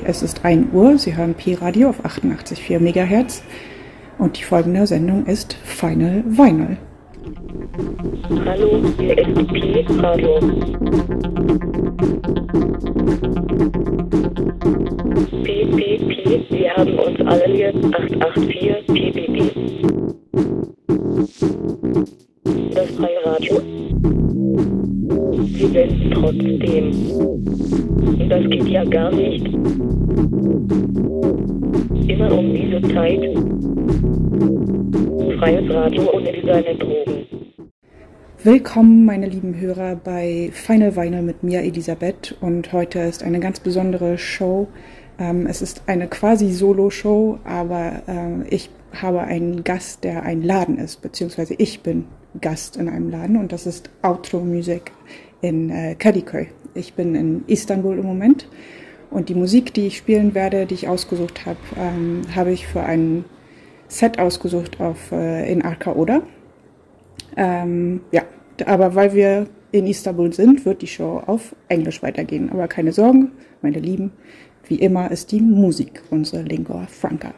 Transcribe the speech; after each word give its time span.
Es 0.00 0.22
ist 0.22 0.42
1 0.42 0.72
Uhr, 0.72 0.96
Sie 0.96 1.14
hören 1.14 1.34
Pi-Radio 1.34 1.90
auf 1.90 2.02
88,4 2.02 2.78
MHz 2.80 3.42
und 4.18 4.38
die 4.38 4.42
folgende 4.42 4.86
Sendung 4.86 5.26
ist 5.26 5.52
Final 5.52 6.24
Vinyl. 6.26 6.78
Hallo, 8.46 8.82
hier 8.98 9.18
ist 9.18 9.46
Pi-Radio. 9.48 10.38
Pi, 15.42 15.68
wir 16.48 16.74
haben 16.74 16.98
uns 16.98 17.20
alle 17.26 17.44
hier 17.52 17.74
884 17.74 18.86
Pi, 18.86 19.10
Pi, 19.12 19.26
Pi. 19.30 19.50
Das 22.74 22.90
freie 22.92 23.26
Radio. 23.26 23.60
Sie 25.04 25.66
senden 25.66 26.12
trotzdem. 26.12 26.92
Das 28.28 28.48
geht 28.48 28.68
ja 28.68 28.84
gar 28.84 29.10
nicht. 29.10 29.44
Immer 32.08 32.38
um 32.38 32.54
diese 32.54 32.80
Zeit. 32.82 33.20
Freies 35.40 35.74
Radio 35.74 36.08
ohne 36.12 36.32
Design 36.32 36.78
Drogen. 36.78 37.26
Willkommen, 38.44 39.04
meine 39.04 39.26
lieben 39.26 39.58
Hörer, 39.58 39.96
bei 39.96 40.50
Final 40.52 40.94
Vinyl 40.94 41.22
mit 41.22 41.42
mir, 41.42 41.62
Elisabeth. 41.62 42.36
Und 42.40 42.72
heute 42.72 43.00
ist 43.00 43.24
eine 43.24 43.40
ganz 43.40 43.58
besondere 43.58 44.18
Show. 44.18 44.68
Ähm, 45.18 45.46
es 45.46 45.62
ist 45.62 45.82
eine 45.88 46.06
quasi 46.06 46.52
Solo-Show, 46.52 47.38
aber 47.42 48.02
äh, 48.06 48.48
ich 48.54 48.70
habe 48.92 49.22
einen 49.22 49.64
Gast, 49.64 50.04
der 50.04 50.22
ein 50.22 50.42
Laden 50.42 50.78
ist, 50.78 51.02
beziehungsweise 51.02 51.54
ich 51.58 51.80
bin 51.80 52.04
Gast 52.40 52.76
in 52.76 52.88
einem 52.88 53.10
Laden 53.10 53.36
und 53.36 53.52
das 53.52 53.66
ist 53.66 53.90
Outro 54.02 54.40
Music 54.40 54.92
in 55.40 55.70
äh, 55.70 55.94
Kadıköy. 55.94 56.48
Ich 56.74 56.94
bin 56.94 57.14
in 57.14 57.44
Istanbul 57.46 57.98
im 57.98 58.06
Moment 58.06 58.48
und 59.10 59.28
die 59.28 59.34
Musik, 59.34 59.74
die 59.74 59.88
ich 59.88 59.98
spielen 59.98 60.34
werde, 60.34 60.66
die 60.66 60.74
ich 60.74 60.88
ausgesucht 60.88 61.44
habe, 61.44 61.58
ähm, 61.78 62.22
habe 62.34 62.52
ich 62.52 62.66
für 62.66 62.82
ein 62.82 63.24
Set 63.88 64.18
ausgesucht 64.18 64.80
auf, 64.80 65.12
äh, 65.12 65.52
in 65.52 65.62
Arka 65.62 65.92
Oda. 65.92 66.22
Ähm, 67.36 68.00
ja, 68.10 68.22
aber 68.64 68.94
weil 68.94 69.12
wir 69.12 69.46
in 69.70 69.86
Istanbul 69.86 70.32
sind, 70.32 70.64
wird 70.64 70.82
die 70.82 70.86
Show 70.86 71.22
auf 71.26 71.54
Englisch 71.68 72.02
weitergehen. 72.02 72.50
Aber 72.50 72.68
keine 72.68 72.92
Sorgen, 72.92 73.32
meine 73.60 73.78
Lieben, 73.78 74.12
wie 74.68 74.76
immer 74.76 75.10
ist 75.10 75.32
die 75.32 75.40
Musik 75.40 76.02
unsere 76.10 76.42
Lingua 76.42 76.86
Franca. 76.86 77.34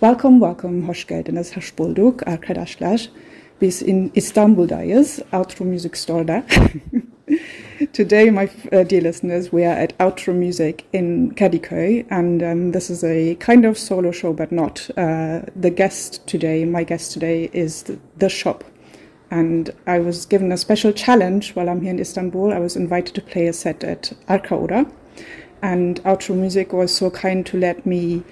Welcome, 0.00 0.40
welcome, 0.40 0.86
hoş 0.86 1.06
geldiniz, 1.06 1.56
hoş 1.56 1.78
bulduk, 1.78 2.26
arkadaşlar. 2.26 3.10
Biz 3.60 3.82
in 3.82 4.10
Istanbul 4.14 4.64
Istanbul'dayız, 4.64 5.18
Outro 5.32 5.64
Music 5.64 5.96
Store'da. 5.96 6.44
Today, 7.92 8.30
my 8.30 8.48
uh, 8.72 8.82
dear 8.90 9.00
listeners, 9.00 9.52
we 9.52 9.64
are 9.64 9.82
at 9.82 9.98
Outro 9.98 10.34
Music 10.34 10.84
in 10.92 11.30
Kadıköy, 11.30 12.04
and 12.10 12.42
um, 12.42 12.72
this 12.72 12.90
is 12.90 13.04
a 13.04 13.36
kind 13.36 13.64
of 13.64 13.78
solo 13.78 14.10
show, 14.10 14.32
but 14.32 14.50
not. 14.50 14.90
Uh, 14.96 15.42
the 15.54 15.70
guest 15.70 16.26
today, 16.26 16.64
my 16.64 16.84
guest 16.84 17.12
today, 17.12 17.48
is 17.52 17.84
the, 17.84 17.98
the 18.18 18.28
shop. 18.28 18.64
And 19.30 19.70
I 19.86 20.00
was 20.00 20.26
given 20.26 20.52
a 20.52 20.56
special 20.56 20.92
challenge 20.92 21.54
while 21.54 21.68
I'm 21.68 21.80
here 21.80 21.90
in 21.90 22.00
Istanbul. 22.00 22.52
I 22.52 22.58
was 22.58 22.76
invited 22.76 23.14
to 23.14 23.20
play 23.20 23.46
a 23.46 23.52
set 23.52 23.84
at 23.84 24.12
Arkaoda, 24.28 24.90
and 25.62 26.02
Outro 26.02 26.34
Music 26.36 26.72
was 26.72 26.92
so 26.92 27.08
kind 27.10 27.46
to 27.46 27.58
let 27.58 27.86
me 27.86 28.24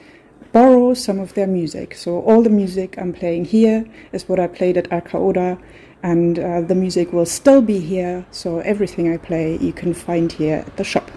borrow 0.52 0.94
some 0.94 1.18
of 1.18 1.34
their 1.34 1.46
music. 1.46 1.94
So 1.94 2.20
all 2.20 2.42
the 2.42 2.50
music 2.50 2.96
I'm 2.98 3.12
playing 3.12 3.46
here 3.46 3.84
is 4.12 4.28
what 4.28 4.38
I 4.38 4.46
played 4.46 4.76
at 4.76 4.88
arkaoda 4.90 5.58
and 6.02 6.38
uh, 6.38 6.60
the 6.60 6.74
music 6.74 7.12
will 7.12 7.26
still 7.26 7.62
be 7.62 7.78
here. 7.78 8.26
So 8.30 8.58
everything 8.60 9.12
I 9.12 9.16
play 9.16 9.56
you 9.58 9.72
can 9.72 9.94
find 9.94 10.30
here 10.30 10.64
at 10.66 10.76
the 10.76 10.84
shop. 10.84 11.10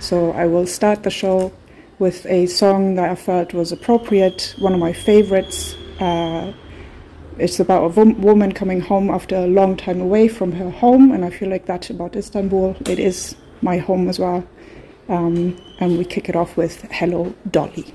So 0.00 0.32
I 0.32 0.46
will 0.46 0.66
start 0.66 1.02
the 1.02 1.10
show 1.10 1.52
with 1.98 2.26
a 2.26 2.46
song 2.46 2.96
that 2.96 3.08
I 3.08 3.14
felt 3.14 3.54
was 3.54 3.70
appropriate, 3.72 4.54
one 4.58 4.74
of 4.74 4.80
my 4.80 4.92
favorites. 4.92 5.74
Uh, 6.00 6.52
it's 7.38 7.60
about 7.60 7.84
a 7.84 7.88
wo- 7.88 8.14
woman 8.14 8.52
coming 8.52 8.80
home 8.80 9.10
after 9.10 9.36
a 9.36 9.46
long 9.46 9.76
time 9.76 10.00
away 10.00 10.26
from 10.28 10.52
her 10.52 10.70
home, 10.70 11.12
and 11.12 11.24
I 11.24 11.30
feel 11.30 11.48
like 11.48 11.66
that's 11.66 11.90
about 11.90 12.16
Istanbul. 12.16 12.76
It 12.86 12.98
is 12.98 13.36
my 13.62 13.78
home 13.78 14.08
as 14.08 14.18
well. 14.18 14.44
Um, 15.08 15.56
and 15.78 15.98
we 15.98 16.04
kick 16.04 16.28
it 16.28 16.36
off 16.36 16.56
with 16.56 16.82
Hello 16.90 17.34
Dolly. 17.50 17.94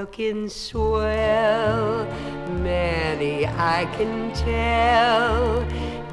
looking 0.00 0.48
swell, 0.48 2.06
Manny. 2.62 3.44
I 3.44 3.84
can 3.96 4.32
tell. 4.32 5.62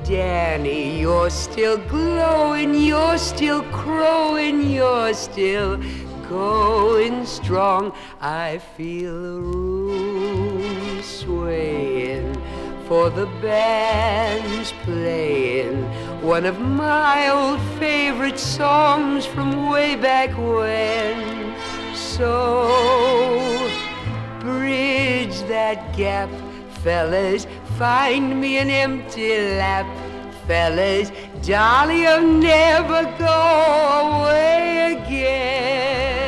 Danny, 0.04 1.00
you're 1.00 1.30
still 1.30 1.78
glowing, 1.88 2.76
you're 2.76 3.18
still 3.18 3.64
crowing, 3.72 4.70
you're 4.70 5.14
still 5.14 5.78
going 6.28 7.26
strong. 7.26 7.94
I 8.20 8.58
feel 8.76 9.14
the 9.22 9.40
room 9.40 11.02
swaying, 11.02 12.36
for 12.90 13.10
the 13.10 13.28
band's 13.42 14.74
playing 14.84 15.82
one 16.22 16.46
of 16.46 16.60
my 16.60 17.30
old 17.30 17.62
favorite 17.80 18.38
songs 18.38 19.26
from 19.26 19.70
way 19.70 19.96
back 19.96 20.38
when. 20.38 21.38
So, 22.18 23.47
bridge 24.48 25.42
that 25.50 25.78
gap, 25.98 26.30
fellas, 26.82 27.46
find 27.78 28.40
me 28.40 28.58
an 28.60 28.70
empty 28.70 29.30
lap. 29.60 29.86
Fellas, 30.48 31.12
Dolly'll 31.46 32.24
never 32.24 33.04
go 33.20 33.40
away 34.08 34.96
again. 34.96 36.27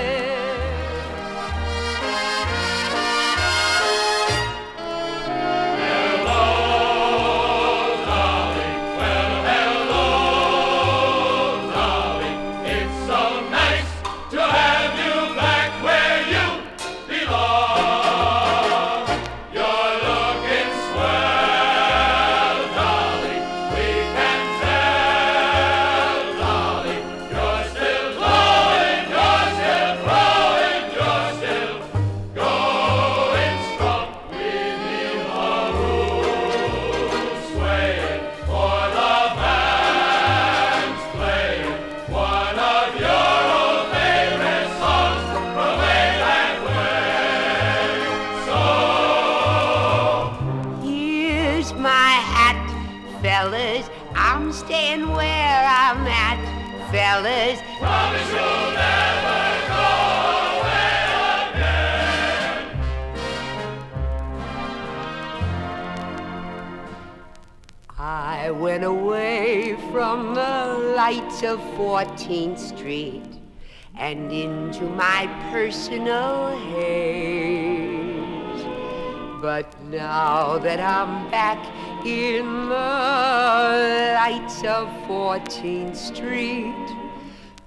In 82.06 82.46
the 82.70 84.16
lights 84.16 84.64
of 84.64 84.88
14th 85.08 85.96
Street, 85.96 86.96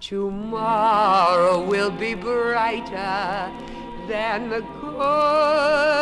tomorrow 0.00 1.62
will 1.62 1.90
be 1.90 2.14
brighter 2.14 3.50
than 4.08 4.48
the 4.48 4.60
good 4.80 6.01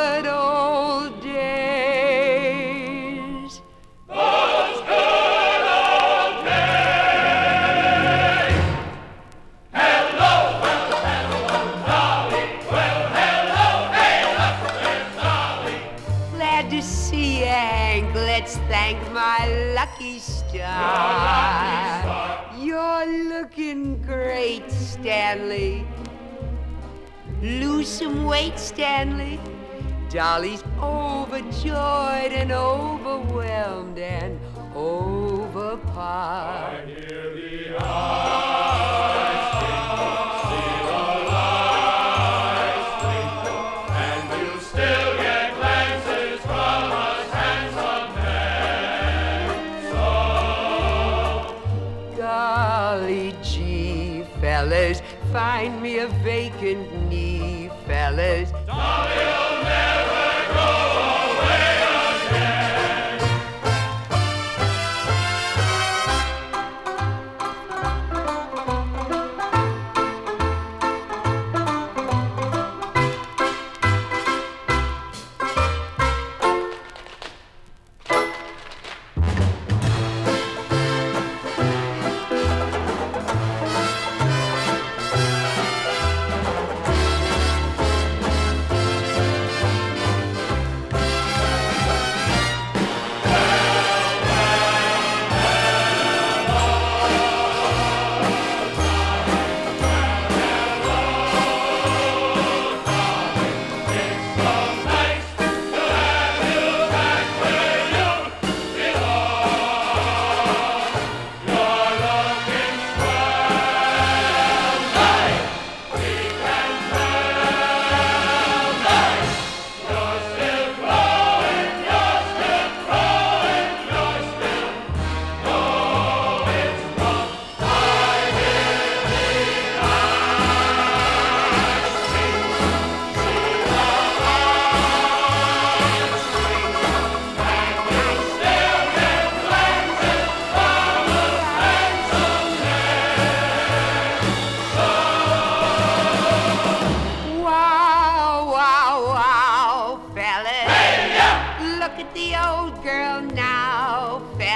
Stanley. 25.30 25.86
Lose 27.40 27.86
some 27.86 28.24
weight, 28.24 28.58
Stanley. 28.58 29.38
Dolly's 30.08 30.64
overjoyed 30.82 32.32
and 32.32 32.50
overwhelmed 32.50 34.00
and 34.00 34.40
overpowered. 34.74 35.68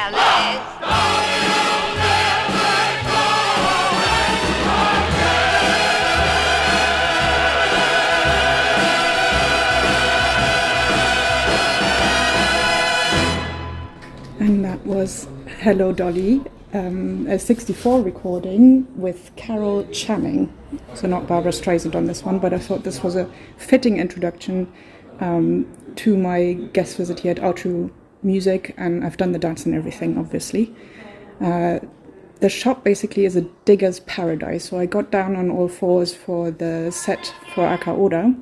And 0.05 0.15
that 14.63 14.85
was 14.85 15.27
Hello 15.61 15.91
Dolly, 15.91 16.43
um, 16.75 17.27
a 17.27 17.39
64 17.39 18.03
recording 18.03 18.87
with 19.01 19.35
Carol 19.37 19.87
Channing. 19.87 20.53
So, 20.93 21.09
not 21.09 21.27
Barbra 21.27 21.51
Streisand 21.51 21.95
on 21.95 22.05
this 22.05 22.23
one, 22.23 22.41
but 22.41 22.53
I 22.53 22.59
thought 22.59 22.85
this 22.85 23.03
was 23.03 23.17
a 23.17 23.27
fitting 23.57 23.97
introduction 23.97 24.71
um, 25.21 25.67
to 25.97 26.19
my 26.19 26.53
guest 26.75 26.99
visit 26.99 27.21
here 27.21 27.31
at 27.31 27.39
Outro 27.39 27.91
Music, 28.25 28.75
and 28.77 29.05
I've 29.05 29.17
done 29.17 29.33
the 29.33 29.39
dance 29.39 29.67
and 29.67 29.75
everything, 29.75 30.19
obviously. 30.19 30.75
Uh, 31.41 31.81
the 32.41 32.49
shop 32.49 32.85
basically 32.85 33.25
is 33.25 33.37
a 33.37 33.43
digger's 33.65 34.01
paradise, 34.01 34.65
so 34.69 34.79
I 34.79 34.87
got 34.87 35.11
down 35.11 35.37
on 35.37 35.51
all 35.51 35.69
fours 35.69 36.15
for 36.15 36.51
the 36.51 36.91
set 36.91 37.35
for 37.55 37.65
Arka 37.65 37.89
Oda. 37.89 38.35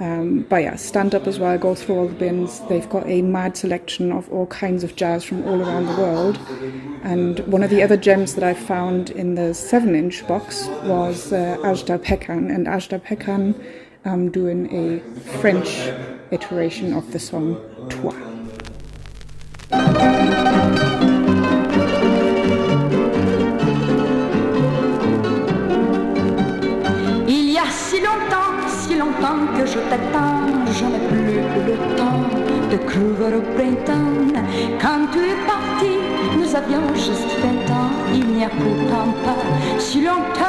Um, 0.00 0.46
but 0.48 0.62
yeah, 0.62 0.76
stand 0.76 1.14
up 1.14 1.26
as 1.26 1.38
well, 1.38 1.58
go 1.58 1.74
through 1.74 1.98
all 1.98 2.08
the 2.08 2.14
bins. 2.14 2.60
They've 2.68 2.88
got 2.88 3.06
a 3.06 3.20
mad 3.20 3.56
selection 3.56 4.10
of 4.10 4.30
all 4.32 4.46
kinds 4.46 4.82
of 4.82 4.96
jazz 4.96 5.22
from 5.24 5.46
all 5.46 5.60
around 5.60 5.86
the 5.86 5.96
world. 6.00 6.38
And 7.02 7.40
one 7.40 7.62
of 7.62 7.68
the 7.68 7.82
other 7.82 7.98
gems 7.98 8.34
that 8.34 8.42
I 8.42 8.54
found 8.54 9.10
in 9.10 9.34
the 9.34 9.52
7 9.52 9.94
inch 9.94 10.26
box 10.26 10.66
was 10.84 11.32
uh, 11.32 11.58
Ajda 11.60 11.98
Pekkan, 11.98 12.52
and 12.52 12.66
Ajda 12.66 13.02
Pekkan 13.02 13.62
um, 14.06 14.30
doing 14.30 14.74
a 14.74 15.00
French 15.38 15.90
iteration 16.30 16.94
of 16.94 17.12
the 17.12 17.18
song 17.18 17.60
Toi. 17.90 18.29
Il 19.72 19.78
y 27.52 27.56
a 27.56 27.62
si 27.70 28.00
longtemps, 28.00 28.66
si 28.66 28.96
longtemps 28.96 29.46
que 29.56 29.64
je 29.64 29.78
t'attends, 29.88 30.48
je 30.72 30.84
n'ai 30.86 30.98
plus 31.08 31.40
le 31.66 31.76
temps 31.96 32.26
de 32.68 32.76
courir 32.78 33.38
au 33.38 33.42
printemps. 33.54 34.10
Quand 34.80 35.06
tu 35.12 35.20
es 35.20 35.38
parti, 35.46 35.92
nous 36.36 36.56
avions 36.56 36.92
juste 36.96 37.38
20 37.40 37.72
ans, 37.72 37.92
il 38.12 38.26
n'y 38.26 38.44
a 38.44 38.48
pourtant 38.48 39.12
pas 39.24 39.36
si 39.78 40.00
longtemps. 40.00 40.48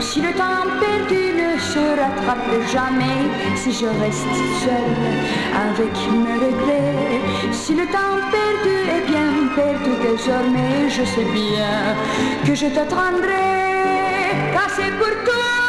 Si 0.00 0.20
le 0.20 0.32
temps 0.32 0.66
perdu 0.80 1.31
se 1.62 1.78
rattrape 1.78 2.54
jamais, 2.72 3.22
si 3.56 3.72
je 3.72 3.86
reste 3.86 4.34
seule 4.62 4.98
avec 5.66 5.94
mes 6.22 6.36
regrets, 6.46 7.20
si 7.52 7.74
le 7.74 7.86
temps 7.86 8.18
perdu 8.30 8.76
est 8.96 9.06
bien 9.06 9.30
perdu 9.54 9.92
désormais, 10.02 10.88
je 10.88 11.04
sais 11.04 11.28
bien 11.40 11.94
que 12.44 12.54
je 12.54 12.66
t'attendrai, 12.66 13.50
car 14.52 14.68
c'est 14.76 14.92
pour 14.98 15.14
toi, 15.24 15.61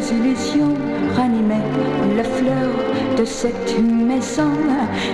tes 0.00 0.14
illusions, 0.14 0.76
ranimais 1.16 1.64
la 2.16 2.24
fleur 2.24 2.70
de 3.16 3.24
cette 3.24 3.78
maison. 3.80 4.52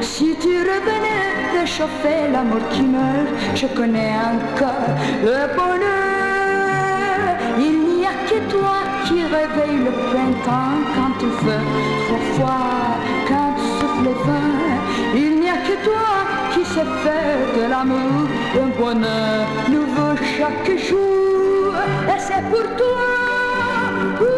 Si 0.01 0.35
tu 0.41 0.49
revenais 0.49 1.61
réchauffer 1.61 2.31
l'amour 2.33 2.61
qui 2.71 2.83
meurt, 2.83 3.29
je 3.55 3.67
connais 3.67 4.13
encore 4.35 4.93
le 5.23 5.55
bonheur. 5.57 7.37
Il 7.59 7.77
n'y 7.89 8.07
a 8.07 8.15
que 8.29 8.39
toi 8.51 8.79
qui 9.07 9.23
réveille 9.23 9.79
le 9.85 9.93
printemps 10.09 10.79
quand 10.95 11.17
il 11.21 11.33
fait 11.45 11.67
trop 12.07 12.23
froid, 12.35 12.99
quand 13.29 13.55
souffle 13.79 14.05
le 14.05 14.15
vent. 14.27 14.55
Il 15.15 15.41
n'y 15.41 15.49
a 15.49 15.59
que 15.69 15.85
toi 15.85 16.09
qui 16.53 16.65
sais 16.65 16.91
faire 17.05 17.47
de 17.57 17.71
l'amour 17.71 18.29
un 18.63 18.81
bonheur 18.81 19.47
nouveau 19.69 20.13
chaque 20.39 20.79
jour. 20.79 21.07
pour 22.51 22.63
toi, 22.77 23.07
pour 24.19 24.27
toi, 24.27 24.36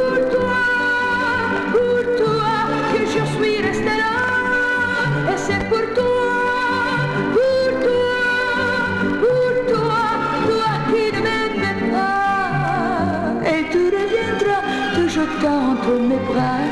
toujours 15.36 15.50
entre 15.70 15.92
mes 16.00 16.16
bras, 16.16 16.64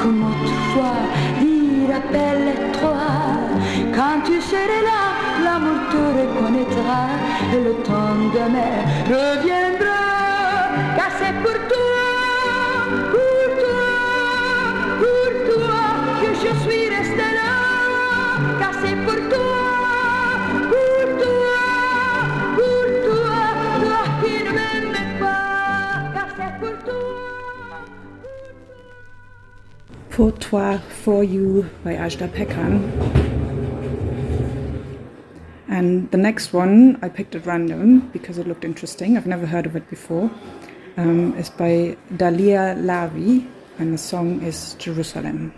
comme 0.00 0.24
autrefois, 0.30 1.00
dire 1.40 1.96
appelle-toi. 1.96 3.06
Quand 3.94 4.20
tu 4.24 4.40
seras 4.40 4.82
là, 4.90 5.02
l'amour 5.44 5.80
te 5.90 6.02
reconnaîtra 6.18 7.02
et 7.52 7.60
le 7.68 7.74
temps 7.82 8.16
demain 8.34 8.76
reviendra. 9.08 10.02
Car 10.96 11.10
c'est 11.18 11.36
pour 11.42 11.58
toi, 11.72 12.04
pour 13.14 13.46
toi, 13.62 13.86
pour 15.02 15.30
toi 15.48 15.82
que 16.22 16.30
je 16.42 16.52
suis 16.64 16.88
restée 16.88 17.34
là. 17.40 17.52
Car 18.58 18.72
c'est 18.82 18.96
pour 19.06 19.20
toi, 19.28 19.63
Pour 30.14 30.30
toi, 30.30 30.78
for 31.02 31.24
you 31.24 31.68
by 31.82 31.94
Ajda 31.96 32.28
Pekkan. 32.28 32.78
And 35.66 36.08
the 36.12 36.16
next 36.16 36.52
one 36.52 37.00
I 37.02 37.08
picked 37.08 37.34
at 37.34 37.44
random 37.46 38.10
because 38.12 38.38
it 38.38 38.46
looked 38.46 38.64
interesting. 38.64 39.16
I've 39.16 39.26
never 39.26 39.44
heard 39.44 39.66
of 39.66 39.74
it 39.74 39.90
before. 39.90 40.30
Um, 40.96 41.36
is 41.36 41.50
by 41.50 41.96
Daliah 42.12 42.78
Lavi, 42.78 43.44
and 43.80 43.92
the 43.92 43.98
song 43.98 44.40
is 44.42 44.74
Jerusalem. 44.74 45.52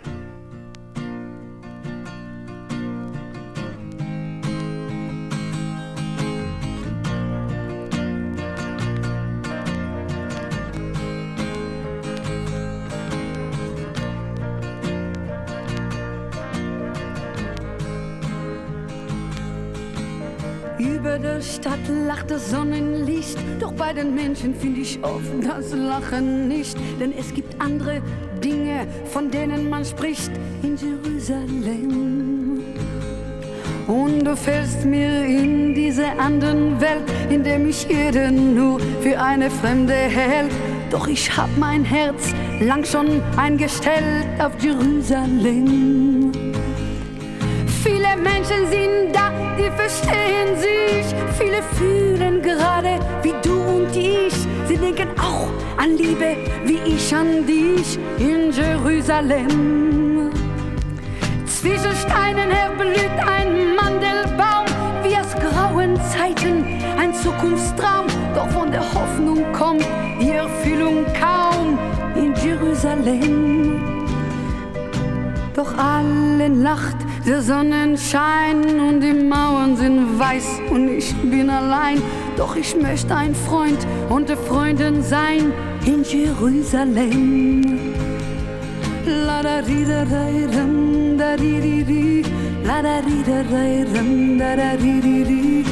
Der 21.19 21.41
Stadt 21.41 21.79
lacht 22.07 22.31
das 22.31 22.49
Sonnenlicht, 22.49 23.37
doch 23.59 23.73
bei 23.73 23.93
den 23.93 24.13
Menschen 24.13 24.53
finde 24.53 24.81
ich 24.81 24.99
oft 25.03 25.31
das 25.41 25.73
Lachen 25.73 26.47
nicht, 26.47 26.77
denn 26.99 27.13
es 27.17 27.33
gibt 27.33 27.59
andere 27.61 28.01
Dinge, 28.43 28.87
von 29.05 29.31
denen 29.31 29.69
man 29.69 29.85
spricht 29.85 30.31
in 30.63 30.77
Jerusalem. 30.77 32.63
Und 33.87 34.25
du 34.25 34.35
fällst 34.35 34.83
mir 34.83 35.25
in 35.25 35.73
diese 35.73 36.07
anderen 36.19 36.79
Welt, 36.81 37.03
in 37.29 37.43
der 37.43 37.57
mich 37.57 37.87
jeder 37.89 38.31
nur 38.31 38.79
für 39.01 39.19
eine 39.19 39.49
Fremde 39.49 39.93
hält. 39.93 40.51
Doch 40.89 41.07
ich 41.07 41.35
hab 41.35 41.49
mein 41.57 41.85
Herz 41.85 42.33
lang 42.59 42.83
schon 42.83 43.21
eingestellt 43.37 44.27
auf 44.39 44.51
Jerusalem. 44.61 46.46
Menschen 48.21 48.67
sind 48.69 49.13
da, 49.13 49.31
die 49.57 49.69
verstehen 49.71 50.55
sich. 50.57 51.15
Viele 51.37 51.61
fühlen 51.75 52.41
gerade 52.41 52.99
wie 53.21 53.33
du 53.43 53.53
und 53.53 53.95
ich. 53.95 54.33
Sie 54.67 54.77
denken 54.77 55.09
auch 55.19 55.47
an 55.77 55.97
Liebe, 55.97 56.37
wie 56.65 56.79
ich 56.85 57.15
an 57.15 57.45
dich 57.45 57.97
in 58.17 58.51
Jerusalem. 58.51 60.31
Zwischen 61.45 61.95
Steinen 61.95 62.51
erblüht 62.51 63.17
ein 63.25 63.75
Mandelbaum, 63.75 64.65
wie 65.03 65.15
aus 65.15 65.33
grauen 65.35 65.95
Zeiten 66.11 66.65
ein 66.99 67.13
Zukunftstraum. 67.13 68.05
Doch 68.35 68.49
von 68.49 68.71
der 68.71 68.81
Hoffnung 68.93 69.43
kommt 69.53 69.85
die 70.21 70.31
Erfüllung 70.31 71.05
kaum 71.19 71.77
in 72.15 72.33
Jerusalem. 72.35 73.81
Doch 75.55 75.75
allen 75.77 76.61
lacht 76.61 76.96
der 77.27 77.41
Sonnenschein 77.41 78.79
und 78.79 79.01
die 79.01 79.13
Mauern 79.13 79.75
sind 79.75 80.17
weiß 80.17 80.61
und 80.71 80.87
ich 80.87 81.13
bin 81.29 81.49
allein. 81.49 82.01
Doch 82.37 82.55
ich 82.55 82.73
möchte 82.75 83.13
ein 83.13 83.35
Freund 83.35 83.85
unter 84.07 84.37
Freunden 84.37 85.03
sein 85.03 85.51
in 85.85 86.03
Jerusalem. 86.03 87.63
La 89.05 89.41
da 89.43 89.61
di 89.61 89.83
da 89.83 90.05
da 90.05 90.25
dum 90.55 91.17
da 91.17 91.35
di 91.35 91.59
di 91.59 91.83
di. 91.83 92.23
La 92.63 92.81
da 92.81 93.01
di 93.01 93.21
da 93.29 93.43
da 93.43 93.63
dum 93.93 94.37
da 94.39 94.55
da 94.55 94.77
di 94.77 95.01
di 95.01 95.23
di. 95.29 95.65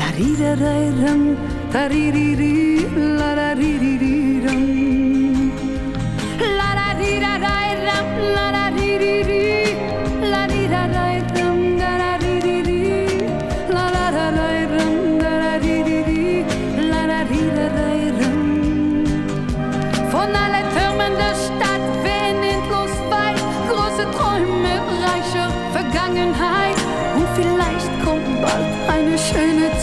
La 0.00 0.08
di 0.18 0.36
da 0.36 0.56
da 0.56 0.74
dum 1.00 1.36
da 1.72 1.88
di 1.88 2.10
di 2.10 2.28
di. 2.40 2.54
La 3.20 3.34
da 3.36 3.54
di 3.54 3.78
di 3.82 3.92
di 4.02 4.14
dum. 4.44 5.52
La 6.58 6.70
da 6.78 6.88
di 7.00 7.12
da 7.24 7.34
da 7.44 7.56
dum 7.86 8.08
la 8.36 8.46
da 8.56 8.64
di 8.76 8.90
di 9.02 9.14
di 9.28 9.37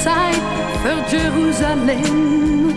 Zeit 0.06 0.46
für 0.84 1.00
Jerusalem. 1.16 2.76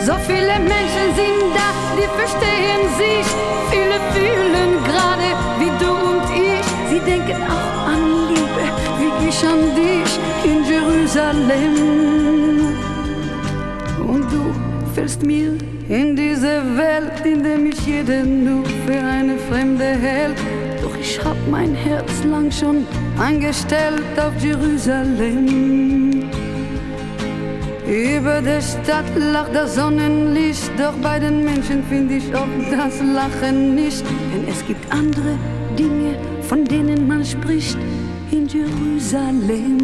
So 0.00 0.14
viele 0.26 0.54
Menschen 0.74 1.06
sind 1.20 1.42
da, 1.58 1.68
die 1.98 2.08
verstehen 2.20 2.84
sich, 3.02 3.26
viele 3.70 3.98
fühlen 4.12 4.70
gerade 4.88 5.28
wie 5.60 5.72
du 5.82 5.90
und 6.10 6.26
ich. 6.50 6.66
Sie 6.90 7.00
denken 7.10 7.40
auch 7.56 7.76
an 7.92 8.02
Liebe, 8.30 8.64
wie 8.98 9.28
ich 9.28 9.40
an 9.54 9.62
dich 9.82 10.10
in 10.50 10.58
Jerusalem. 10.74 11.74
Und 14.12 14.24
du 14.32 14.42
fällst 14.94 15.22
mir 15.22 15.52
in 15.88 16.16
diese 16.16 16.54
Welt, 16.76 17.24
in 17.24 17.44
der 17.44 17.58
mich 17.58 17.78
jeder 17.86 18.24
nur 18.24 18.64
für 18.86 19.00
eine 19.18 19.38
Fremde 19.48 19.84
hält. 19.84 20.38
Doch 20.82 20.96
ich 21.00 21.20
hab 21.24 21.36
mein 21.48 21.74
Herz 21.74 22.24
lang 22.24 22.50
schon 22.50 22.84
eingestellt 23.20 24.18
auf 24.18 24.34
Jerusalem. 24.42 26.07
Über 27.88 28.42
der 28.42 28.60
Stadt 28.60 29.06
lacht 29.16 29.54
das 29.54 29.76
Sonnenlicht, 29.76 30.70
doch 30.76 30.92
bei 31.02 31.18
den 31.18 31.42
Menschen 31.42 31.82
finde 31.84 32.16
ich 32.16 32.34
auch 32.34 32.46
das 32.70 33.00
Lachen 33.00 33.74
nicht. 33.74 34.04
Denn 34.30 34.46
es 34.46 34.62
gibt 34.66 34.92
andere 34.92 35.38
Dinge, 35.78 36.14
von 36.42 36.66
denen 36.66 37.08
man 37.08 37.24
spricht 37.24 37.78
in 38.30 38.46
Jerusalem. 38.46 39.78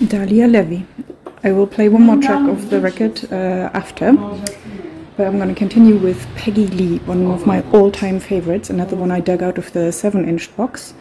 Daliah 0.00 0.46
Lavi. 0.46 0.82
I 1.44 1.52
will 1.52 1.66
play 1.66 1.90
one 1.90 2.04
more 2.06 2.18
track 2.18 2.48
of 2.48 2.70
the 2.70 2.80
record 2.80 3.30
uh, 3.30 3.68
after, 3.74 4.14
but 5.18 5.26
I'm 5.26 5.36
going 5.36 5.50
to 5.50 5.54
continue 5.54 5.98
with 5.98 6.16
Peggy 6.34 6.66
Lee, 6.66 6.98
one 7.04 7.26
of 7.26 7.44
my 7.46 7.62
all-time 7.72 8.20
favorites, 8.20 8.70
another 8.70 8.96
one 8.96 9.10
I 9.10 9.20
dug 9.20 9.42
out 9.42 9.58
of 9.58 9.70
the 9.74 9.92
seven-inch 9.92 10.56
box. 10.56 10.94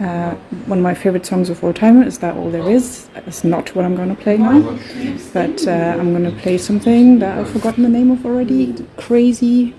Uh, 0.00 0.34
one 0.64 0.78
of 0.78 0.82
my 0.82 0.94
favorite 0.94 1.26
songs 1.26 1.50
of 1.50 1.62
all 1.62 1.74
time 1.74 2.02
is 2.02 2.18
that 2.20 2.34
all 2.34 2.50
there 2.50 2.70
is. 2.70 3.10
It's 3.26 3.44
not 3.44 3.74
what 3.74 3.84
I'm 3.84 3.94
going 3.94 4.08
to 4.08 4.22
play 4.22 4.38
now, 4.38 4.62
but 5.34 5.66
uh, 5.68 5.98
I'm 5.98 6.12
going 6.12 6.24
to 6.24 6.40
play 6.40 6.56
something 6.56 7.18
that 7.18 7.38
I've 7.38 7.50
forgotten 7.50 7.82
the 7.82 7.90
name 7.90 8.10
of 8.10 8.24
already. 8.24 8.74
Crazy, 8.96 9.74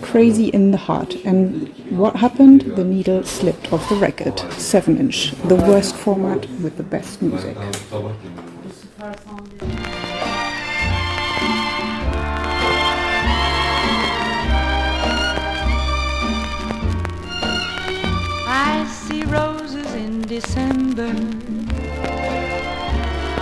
crazy 0.00 0.46
in 0.48 0.70
the 0.70 0.78
heart. 0.78 1.16
And 1.24 1.68
what 1.90 2.14
happened? 2.16 2.60
The 2.76 2.84
needle 2.84 3.24
slipped 3.24 3.72
off 3.72 3.88
the 3.88 3.96
record. 3.96 4.38
Seven-inch, 4.52 5.32
the 5.48 5.56
worst 5.56 5.96
format 5.96 6.48
with 6.60 6.76
the 6.76 6.84
best 6.84 7.20
music. 7.20 7.56
December. 20.28 21.14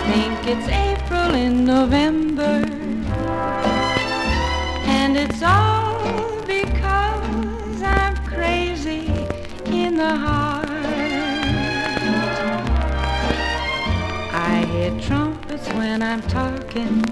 Think 0.07 0.39
it's 0.47 0.69
April 0.69 1.35
in 1.35 1.65
November. 1.65 2.63
And 4.95 5.17
it's 5.17 5.43
all 5.43 5.99
because 6.45 7.81
I'm 7.81 8.15
crazy 8.25 9.07
in 9.65 9.97
the 9.97 10.15
heart. 10.15 10.69
I 14.31 14.65
hear 14.71 14.97
trumpets 15.01 15.67
when 15.73 16.01
I'm 16.01 16.21
talking. 16.21 17.03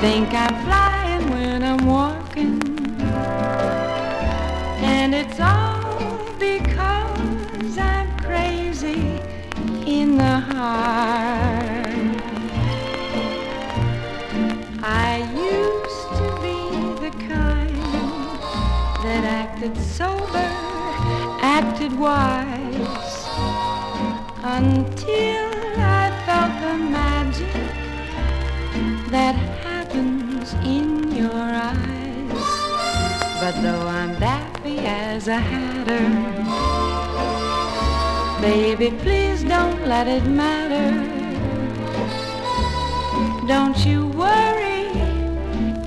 Think 0.00 0.34
I'm 0.34 0.56
flying 0.64 1.30
when 1.30 1.62
I'm 1.62 1.86
walking. 1.86 2.60
And 4.82 5.14
it's 5.14 5.38
all 5.38 5.61
I 14.84 15.18
used 15.34 16.08
to 16.18 16.26
be 16.40 16.58
the 17.02 17.10
kind 17.26 17.76
that 19.02 19.24
acted 19.24 19.76
sober, 19.76 20.50
acted 21.42 21.92
wise, 21.98 23.26
until 24.44 25.50
I 25.78 26.12
felt 26.26 26.54
the 26.62 26.74
magic 26.78 27.54
that 29.10 29.34
happens 29.64 30.54
in 30.64 31.10
your 31.10 31.34
eyes. 31.34 32.46
But 33.40 33.54
though 33.62 33.88
I'm 33.88 34.14
daffy 34.20 34.78
as 34.78 35.26
a 35.26 35.40
hatter, 35.40 36.51
baby, 38.42 38.90
please 38.90 39.44
don't 39.44 39.86
let 39.86 40.08
it 40.08 40.24
matter. 40.24 40.90
Don't 43.46 43.78
you 43.86 44.08
worry 44.08 44.82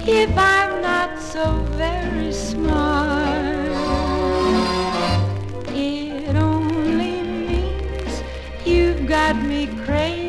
if 0.07 0.31
I'm 0.37 0.81
not 0.81 1.19
so 1.19 1.45
very 1.83 2.31
smart. 2.31 3.73
It 5.75 6.33
only 6.37 7.21
means 7.23 8.23
you've 8.65 9.05
got 9.05 9.35
me 9.35 9.67
crazy 9.83 10.24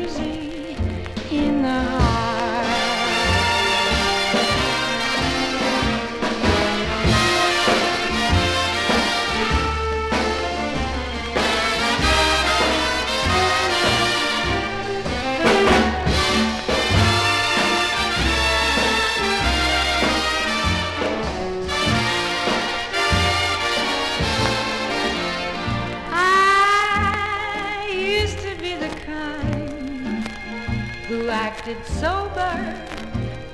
acted 31.67 31.85
sober, 31.99 32.55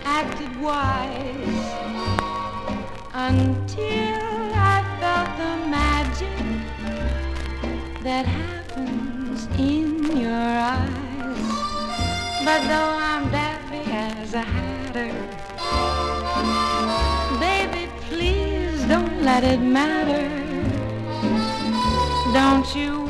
acted 0.03 0.62
wise, 0.62 1.65
until 3.12 4.53
I 4.53 4.84
felt 5.00 5.29
the 5.41 5.53
magic 5.67 6.46
that 8.03 8.27
happens 8.27 9.48
in 9.58 10.15
your 10.15 10.29
eyes. 10.29 11.41
But 12.46 12.62
though 12.67 12.93
I'm 13.01 13.32
daffy 13.32 13.82
as 13.91 14.36
a 14.36 14.41
hatter, 14.41 15.12
baby, 17.39 17.89
please 18.01 18.84
don't 18.84 19.24
let 19.24 19.43
it 19.43 19.60
matter. 19.60 20.29
Don't 22.32 22.75
you 22.75 23.02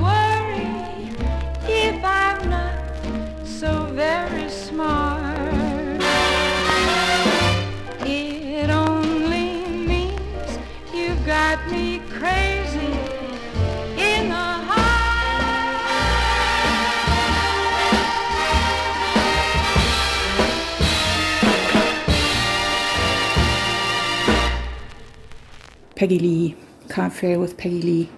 Peggy 26.03 26.19
Lee, 26.19 26.55
Can't 26.89 27.13
Fail 27.13 27.39
with 27.39 27.55
Peggy 27.55 27.81
Lee. 27.81 28.09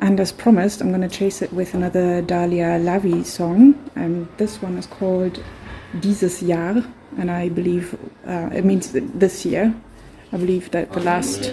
And 0.00 0.18
as 0.18 0.32
promised, 0.32 0.80
I'm 0.80 0.88
going 0.88 1.02
to 1.02 1.14
chase 1.14 1.42
it 1.42 1.52
with 1.52 1.74
another 1.74 2.22
Daliah 2.22 2.80
Lavi 2.82 3.22
song. 3.22 3.74
And 3.94 4.26
this 4.38 4.62
one 4.62 4.78
is 4.78 4.86
called 4.86 5.38
Dieses 6.00 6.40
Jahr. 6.40 6.82
And 7.18 7.30
I 7.30 7.50
believe 7.50 7.98
uh, 8.26 8.48
it 8.54 8.64
means 8.64 8.92
this 8.92 9.44
year. 9.44 9.74
I 10.32 10.38
believe 10.38 10.70
that 10.70 10.90
the 10.94 11.00
last 11.00 11.52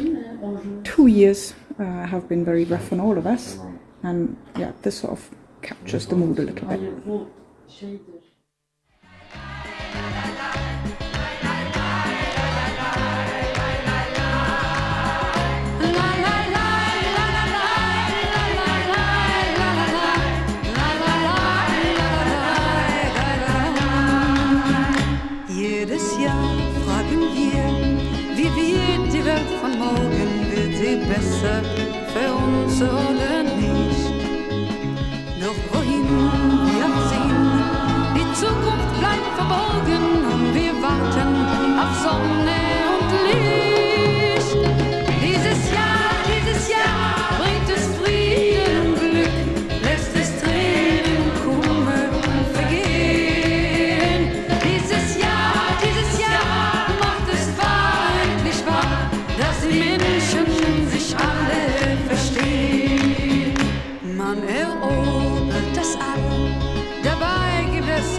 two 0.85 1.07
years 1.07 1.53
uh, 1.77 2.05
have 2.05 2.29
been 2.29 2.45
very 2.45 2.63
rough 2.63 2.93
on 2.93 3.01
all 3.01 3.17
of 3.17 3.27
us. 3.27 3.59
And 4.01 4.37
yeah, 4.57 4.71
this 4.81 4.99
sort 4.99 5.11
of 5.11 5.29
captures 5.61 6.07
the 6.07 6.15
mood 6.15 6.39
a 6.39 6.43
little 6.43 6.69
bit. 6.69 8.18
Sie 31.39 31.45
besser 31.45 31.63
für 32.13 32.33
uns 32.33 33.38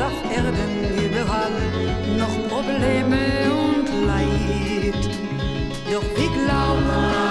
auf 0.01 0.13
Erden 0.31 0.73
überall 1.05 1.53
noch 2.17 2.49
Probleme 2.49 3.19
und 3.53 4.07
Leid. 4.07 5.11
Doch 5.93 6.05
wir 6.17 6.31
glauben 6.45 7.30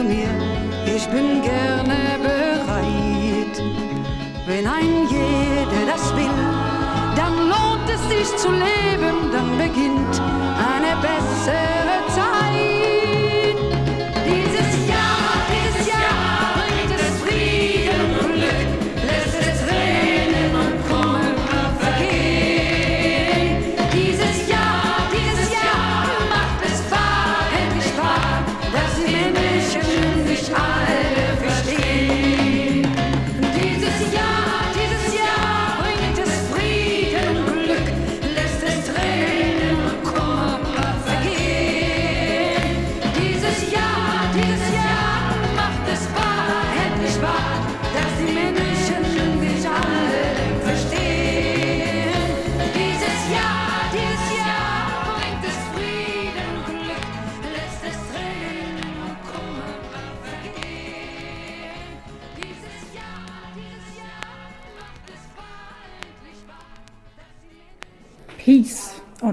zu 0.00 0.06
mir, 0.06 0.28
ich 0.96 1.06
bin 1.08 1.42
gerne 1.42 2.18
bereit. 2.22 3.56
Wenn 4.46 4.66
ein 4.66 5.06
jeder 5.08 5.92
das 5.92 6.14
will, 6.16 6.40
dann 7.16 7.34
lohnt 7.48 7.88
es 7.88 8.02
sich 8.08 8.36
zu 8.36 8.50
leben, 8.50 9.30
dann 9.32 9.58
beginnt 9.58 10.20
eine 10.74 10.96
bessere 11.02 12.06
Zeit. 12.14 12.29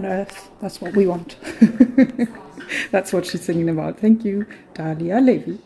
earth. 0.07 0.49
That's 0.61 0.81
what 0.81 0.95
we 0.95 1.05
want. 1.05 1.35
That's 2.91 3.13
what 3.13 3.25
she's 3.25 3.43
singing 3.43 3.69
about. 3.69 3.99
Thank 3.99 4.25
you, 4.25 4.45
Daliah 4.73 5.21
Lavi. 5.21 5.59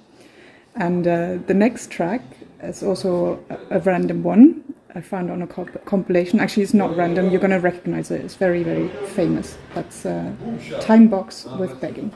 And 0.75 1.08
uh, 1.08 1.38
the 1.47 1.54
next 1.54 1.91
track 1.91 2.21
is 2.62 2.84
also 2.84 3.43
a, 3.49 3.77
a, 3.77 3.80
random 3.80 4.23
one 4.23 4.63
I 4.95 5.01
found 5.01 5.30
on 5.30 5.41
a 5.41 5.47
comp- 5.47 5.84
compilation. 5.86 6.39
Actually, 6.39 6.63
it's 6.63 6.73
not 6.73 6.95
random. 6.95 7.30
You're 7.30 7.39
going 7.39 7.51
to 7.51 7.60
recognize 7.60 8.12
it. 8.12 8.21
It's 8.21 8.36
very, 8.36 8.63
very 8.63 8.88
famous. 9.08 9.58
That's 9.73 10.06
uh, 10.06 10.32
Timebox 10.82 11.58
with 11.58 11.80
Begging. 11.82 12.12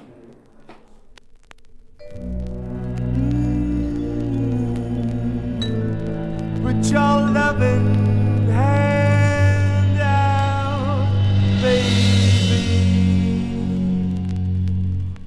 Put 6.63 6.91
your 6.91 7.29
loving 7.31 8.47
hand 8.49 9.99
out, 10.01 11.61
baby. 11.61 12.14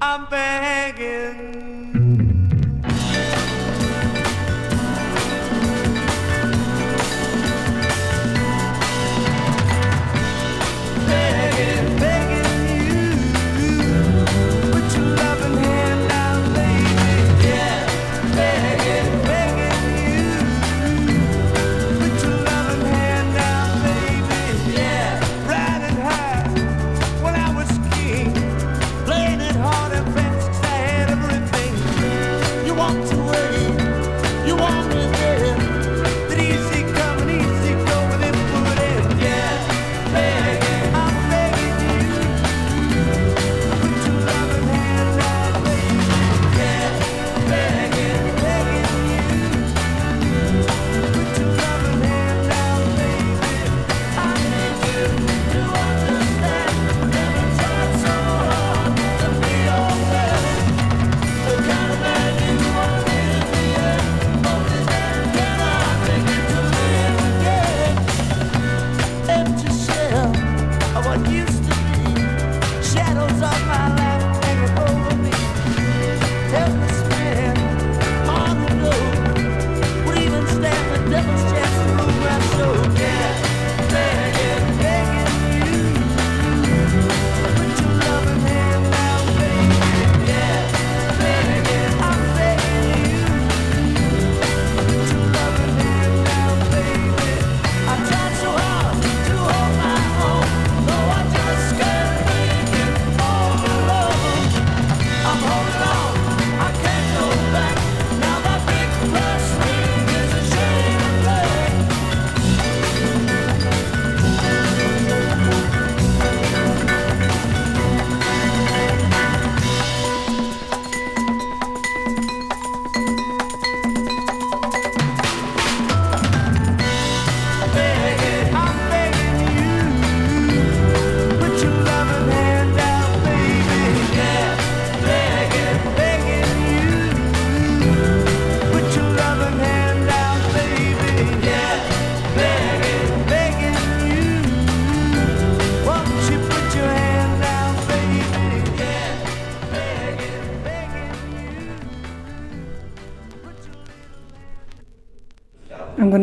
I'm 0.01 0.27
begging. 0.29 1.78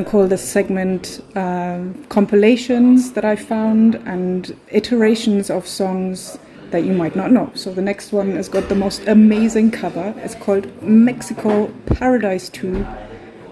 call 0.06 0.26
this 0.28 0.42
segment 0.42 1.22
uh, 1.34 1.80
compilations 2.08 3.12
that 3.12 3.24
I 3.24 3.36
found 3.36 3.96
and 4.06 4.56
iterations 4.70 5.50
of 5.50 5.66
songs 5.66 6.38
that 6.70 6.84
you 6.84 6.92
might 6.92 7.16
not 7.16 7.32
know. 7.32 7.50
So 7.54 7.72
the 7.72 7.82
next 7.82 8.12
one 8.12 8.32
has 8.36 8.48
got 8.48 8.68
the 8.68 8.74
most 8.74 9.06
amazing 9.06 9.72
cover. 9.72 10.14
It's 10.18 10.34
called 10.34 10.82
Mexico 10.82 11.66
Paradise 11.86 12.48
2. 12.50 12.86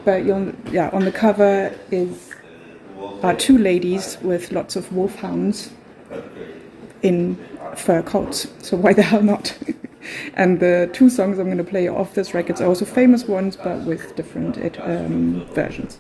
But 0.04 0.24
yeah, 0.24 0.90
on 0.92 1.04
the 1.04 1.12
cover 1.12 1.74
is 1.90 2.30
are 3.22 3.34
two 3.34 3.56
ladies 3.58 4.18
with 4.22 4.52
lots 4.52 4.76
of 4.76 4.92
wolfhounds 4.92 5.70
in 7.02 7.36
fur 7.74 8.02
coats. 8.02 8.48
So 8.60 8.76
why 8.76 8.92
the 8.92 9.02
hell 9.02 9.22
not? 9.22 9.56
and 10.34 10.60
the 10.60 10.90
two 10.92 11.08
songs 11.08 11.38
I'm 11.38 11.46
going 11.46 11.58
to 11.58 11.64
play 11.64 11.88
off 11.88 12.14
this 12.14 12.34
record 12.34 12.60
are 12.60 12.66
also 12.66 12.84
famous 12.84 13.24
ones, 13.24 13.56
but 13.56 13.78
with 13.80 14.14
different 14.14 14.56
it, 14.58 14.78
um, 14.80 15.46
versions. 15.54 15.98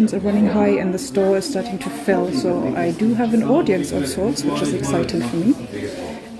are 0.00 0.18
running 0.20 0.46
high 0.46 0.80
and 0.80 0.94
the 0.94 0.98
store 0.98 1.36
is 1.36 1.48
starting 1.48 1.78
to 1.78 1.90
fill, 1.90 2.32
so 2.32 2.74
I 2.74 2.92
do 2.92 3.12
have 3.12 3.34
an 3.34 3.42
audience 3.42 3.92
of 3.92 4.08
sorts, 4.08 4.42
which 4.42 4.62
is 4.62 4.72
exciting 4.72 5.20
for 5.20 5.36
me. 5.36 5.54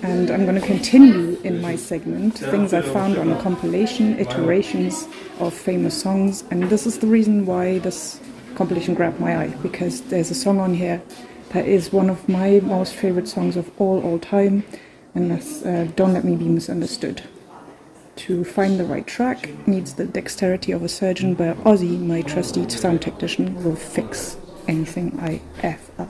And 0.02 0.30
I'm 0.30 0.46
going 0.46 0.58
to 0.58 0.66
continue 0.66 1.38
in 1.44 1.60
my 1.60 1.76
segment 1.76 2.38
things 2.38 2.72
I 2.72 2.80
found 2.80 3.18
on 3.18 3.30
a 3.30 3.42
compilation, 3.42 4.18
iterations 4.18 5.06
of 5.38 5.52
famous 5.52 6.00
songs, 6.00 6.42
and 6.50 6.70
this 6.70 6.86
is 6.86 6.98
the 6.98 7.06
reason 7.06 7.44
why 7.44 7.80
this 7.80 8.18
compilation 8.54 8.94
grabbed 8.94 9.20
my 9.20 9.36
eye 9.36 9.48
because 9.62 10.00
there's 10.04 10.30
a 10.30 10.34
song 10.34 10.58
on 10.58 10.72
here 10.72 11.02
that 11.50 11.66
is 11.66 11.92
one 11.92 12.08
of 12.08 12.26
my 12.28 12.60
most 12.60 12.94
favorite 12.94 13.28
songs 13.28 13.56
of 13.56 13.70
all 13.78 14.02
all 14.02 14.18
time, 14.18 14.64
and 15.14 15.30
that's 15.30 15.62
uh, 15.66 15.86
Don't 15.96 16.14
Let 16.14 16.24
Me 16.24 16.34
Be 16.34 16.48
Misunderstood 16.48 17.22
to 18.30 18.44
find 18.44 18.78
the 18.78 18.84
right 18.84 19.08
track 19.08 19.50
needs 19.66 19.94
the 19.94 20.04
dexterity 20.04 20.70
of 20.70 20.84
a 20.84 20.88
surgeon, 20.88 21.34
but 21.34 21.56
Ozzy, 21.64 21.98
my 21.98 22.22
trusty 22.22 22.68
sound 22.68 23.02
technician, 23.02 23.60
will 23.64 23.74
fix 23.74 24.36
anything 24.68 25.18
I 25.18 25.40
F 25.64 25.90
up. 25.98 26.09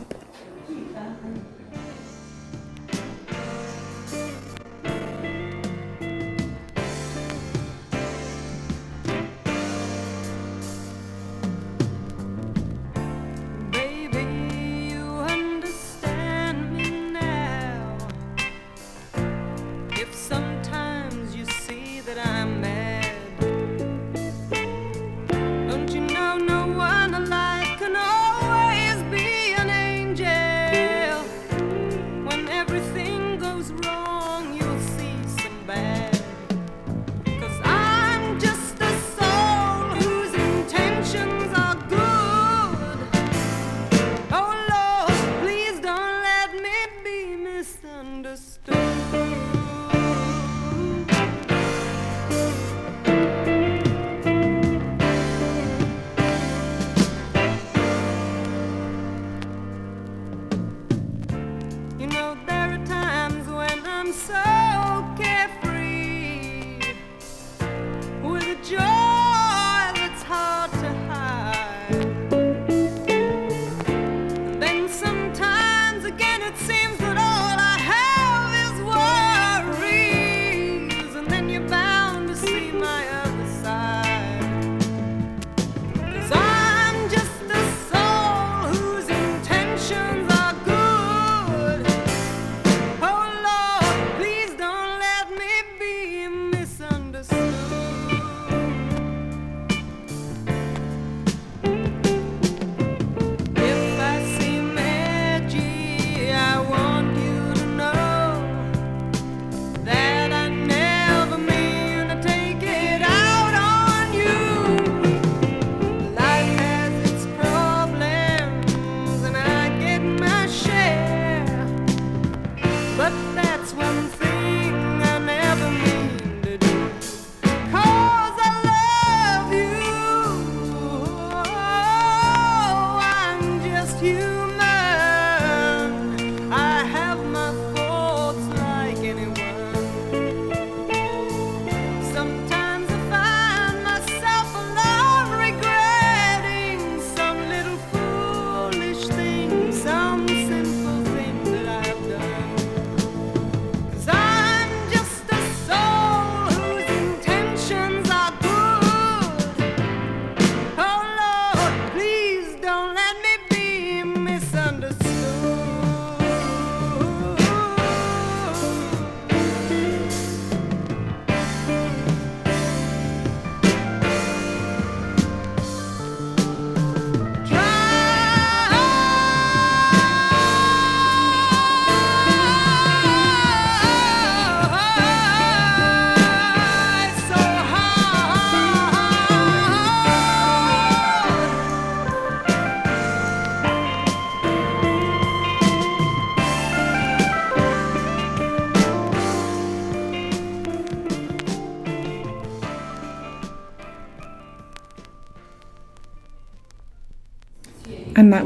it 76.51 76.57
seems 76.57 77.00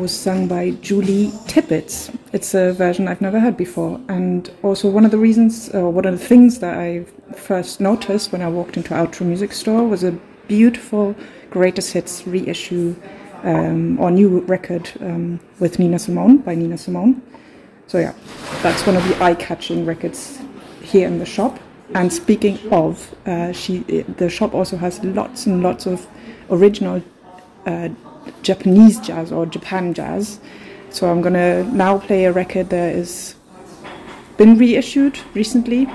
was 0.05 0.14
sung 0.14 0.47
by 0.47 0.69
Julie 0.83 1.29
Tippett. 1.47 2.14
It's 2.35 2.53
a 2.53 2.75
version 2.75 3.09
I've 3.09 3.23
never 3.23 3.40
heard 3.40 3.57
before, 3.57 3.99
and 4.11 4.51
also 4.62 4.90
one 4.90 5.07
of 5.07 5.11
the 5.11 5.17
reasons, 5.17 5.71
or 5.71 5.88
one 5.88 6.05
of 6.05 6.12
the 6.12 6.23
things 6.23 6.59
that 6.59 6.77
I 6.77 7.05
first 7.35 7.81
noticed 7.81 8.31
when 8.31 8.43
I 8.43 8.49
walked 8.49 8.77
into 8.77 8.93
Outro 8.93 9.25
Music 9.25 9.55
Store 9.55 9.88
was 9.88 10.05
a 10.05 10.12
beautiful 10.47 11.17
greatest 11.49 11.95
hits 11.95 12.27
reissue 12.27 12.95
um, 13.45 13.99
or 13.99 14.11
new 14.11 14.40
record 14.40 14.93
um, 15.01 15.40
with 15.59 15.79
Nina 15.79 15.99
Simone 15.99 16.37
by 16.37 16.55
Nina 16.55 16.77
Simone. 16.77 17.23
So 17.87 17.97
yeah, 17.97 18.12
that's 18.62 18.87
one 18.87 18.97
of 18.97 19.09
the 19.09 19.25
eye-catching 19.25 19.87
records 19.87 20.38
here 20.83 21.07
in 21.07 21.19
the 21.19 21.25
shop. 21.25 21.59
And 21.95 22.12
speaking 22.12 22.59
of, 22.71 23.14
uh, 23.25 23.53
she 23.53 23.79
the 24.19 24.29
shop 24.29 24.53
also 24.53 24.77
has 24.77 25.03
lots 25.03 25.47
and 25.47 25.62
lots 25.62 25.87
of 25.87 26.07
original 26.51 27.03
uh, 27.66 27.88
Japanese 28.42 29.00
jazz 29.00 29.33
or 29.33 29.46
Japan 29.46 29.94
jazz. 29.94 30.40
So 30.90 31.11
I'm 31.11 31.22
gonna 31.22 31.64
now 31.64 31.98
play 31.98 32.24
a 32.24 32.33
record 32.33 32.70
that 32.70 32.94
is 32.94 33.35
been 34.37 34.59
reissued 34.59 35.18
recently, 35.35 35.87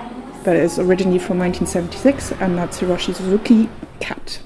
but 0.43 0.55
is 0.55 0.79
originally 0.79 1.19
from 1.19 1.39
1976, 1.39 2.31
and 2.41 2.57
that's 2.57 2.79
Hiroshi 2.79 3.13
Suzuki 3.13 3.69
Cat. 3.99 4.41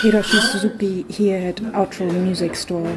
Hiroshi 0.00 0.40
Suzuki 0.40 1.02
here 1.12 1.48
at 1.48 1.56
Outro 1.56 2.10
Music 2.10 2.56
Store. 2.56 2.96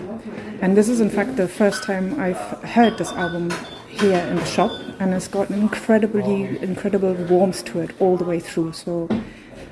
And 0.62 0.78
this 0.78 0.88
is 0.88 1.02
in 1.02 1.10
fact 1.10 1.36
the 1.36 1.50
first 1.50 1.84
time 1.84 2.18
I've 2.18 2.38
heard 2.64 2.98
this 2.98 3.12
album 3.12 3.52
here 3.90 4.20
in 4.20 4.38
the 4.38 4.46
shop 4.46 4.72
and 5.02 5.14
it's 5.14 5.28
got 5.28 5.50
an 5.50 5.60
incredibly 5.60 6.58
incredible 6.60 7.14
warmth 7.14 7.66
to 7.66 7.82
it 7.82 7.92
all 8.00 8.16
the 8.16 8.24
way 8.24 8.40
through. 8.40 8.72
So 8.72 9.10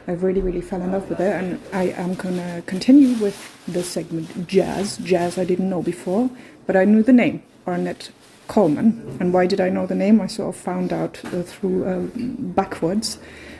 I 0.09 0.11
really, 0.11 0.41
really 0.41 0.59
fell 0.59 0.81
in 0.81 0.91
love 0.91 1.07
with 1.07 1.21
it 1.21 1.33
and 1.33 1.61
I 1.71 1.91
am 1.91 2.15
gonna 2.15 2.63
continue 2.65 3.15
with 3.23 3.37
this 3.65 3.89
segment 3.89 4.45
jazz. 4.45 4.97
Jazz 4.97 5.37
I 5.37 5.45
didn't 5.45 5.69
know 5.69 5.81
before, 5.81 6.29
but 6.67 6.75
I 6.75 6.83
knew 6.83 7.01
the 7.01 7.13
name, 7.13 7.43
Ornette 7.65 8.09
Coleman. 8.49 9.17
And 9.21 9.33
why 9.33 9.47
did 9.47 9.61
I 9.61 9.69
know 9.69 9.85
the 9.85 9.95
name? 9.95 10.19
I 10.19 10.27
sort 10.27 10.53
of 10.53 10.61
found 10.61 10.91
out 10.91 11.23
uh, 11.23 11.43
through 11.43 11.85
uh, 11.85 12.09
backwards 12.13 13.19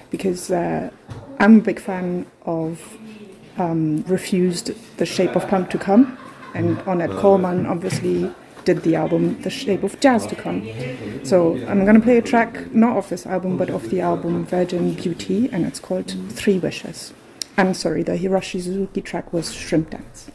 because 0.09 0.51
uh, 0.51 0.89
I'm 1.39 1.59
a 1.59 1.61
big 1.61 1.80
fan 1.80 2.26
of 2.45 2.97
um, 3.58 4.04
Refused 4.04 4.72
The 4.97 5.06
Shape 5.06 5.36
of 5.36 5.47
Punk 5.47 5.70
to 5.72 5.78
Come, 5.78 6.18
and 6.54 6.78
Ornette 6.80 7.18
Coleman 7.20 7.66
obviously 7.66 8.34
did 8.66 8.84
the 8.84 8.95
album 8.95 9.41
The 9.41 9.49
Shape 9.49 9.84
of 9.84 9.99
Jazz 9.99 10.26
to 10.28 10.36
Come. 10.36 10.68
So 11.24 11.56
I'm 11.68 11.86
gonna 11.86 11.99
play 11.99 12.18
a 12.18 12.22
track 12.22 12.74
not 12.74 12.97
of 12.97 13.10
this 13.10 13.26
album 13.26 13.58
but 13.58 13.70
of 13.70 13.89
the 13.89 14.02
album 14.02 14.45
Virgin 14.45 14.93
Beauty, 14.93 15.49
and 15.52 15.66
it's 15.66 15.80
called 15.80 16.16
Three 16.30 16.60
Wishes. 16.60 17.14
I'm 17.58 17.74
sorry, 17.74 18.04
the 18.04 18.14
Hiroshi 18.14 18.62
Suzuki 18.62 19.02
track 19.02 19.34
was 19.34 19.54
Shrimp 19.54 19.89
Dance. 19.89 20.32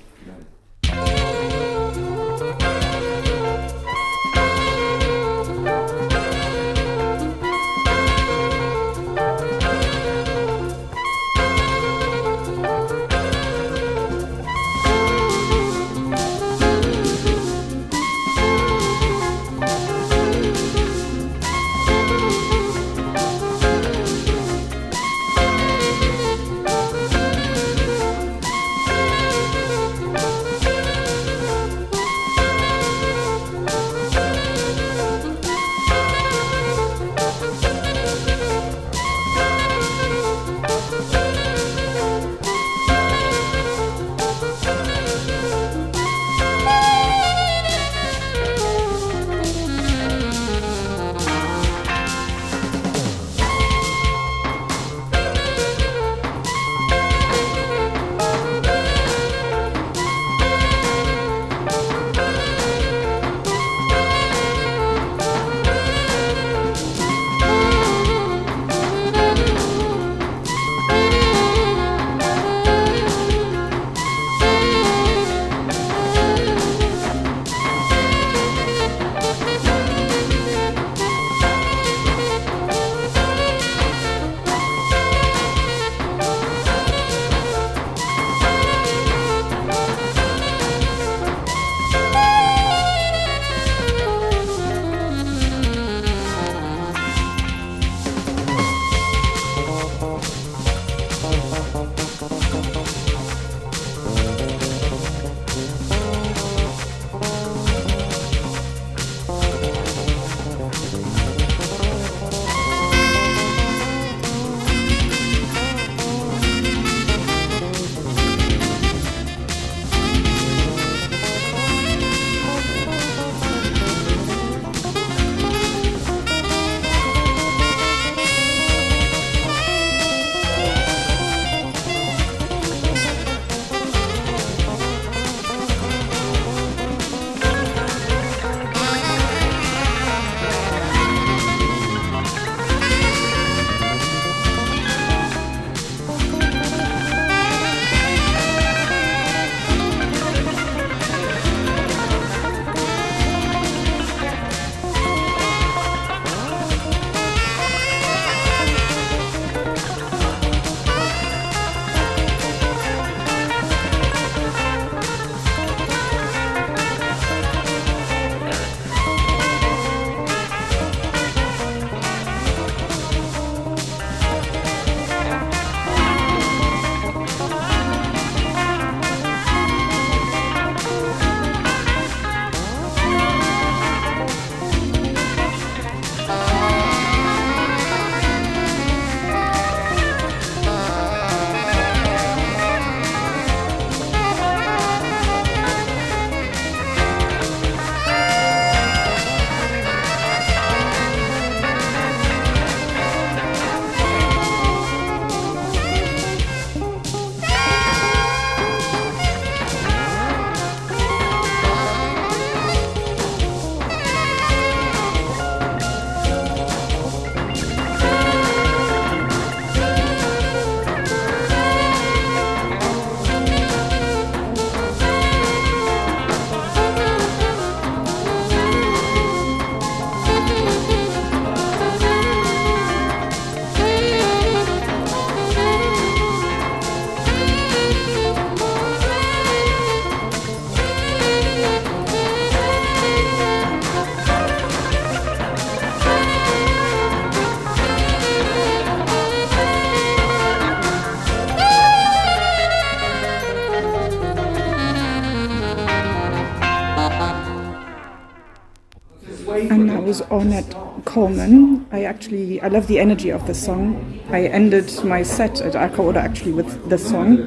Ornette 260.23 261.05
Coleman. 261.05 261.87
I 261.93 262.05
actually 262.05 262.61
I 262.61 262.69
love 262.69 262.87
the 262.87 262.99
energy 262.99 263.31
of 263.31 263.47
the 263.47 263.55
song. 263.55 264.21
I 264.31 264.47
ended 264.47 264.93
my 265.05 265.23
set 265.23 265.61
at 265.61 265.77
Arco 265.77 266.13
actually 266.13 266.53
with 266.53 266.89
this 266.89 267.09
song, 267.09 267.39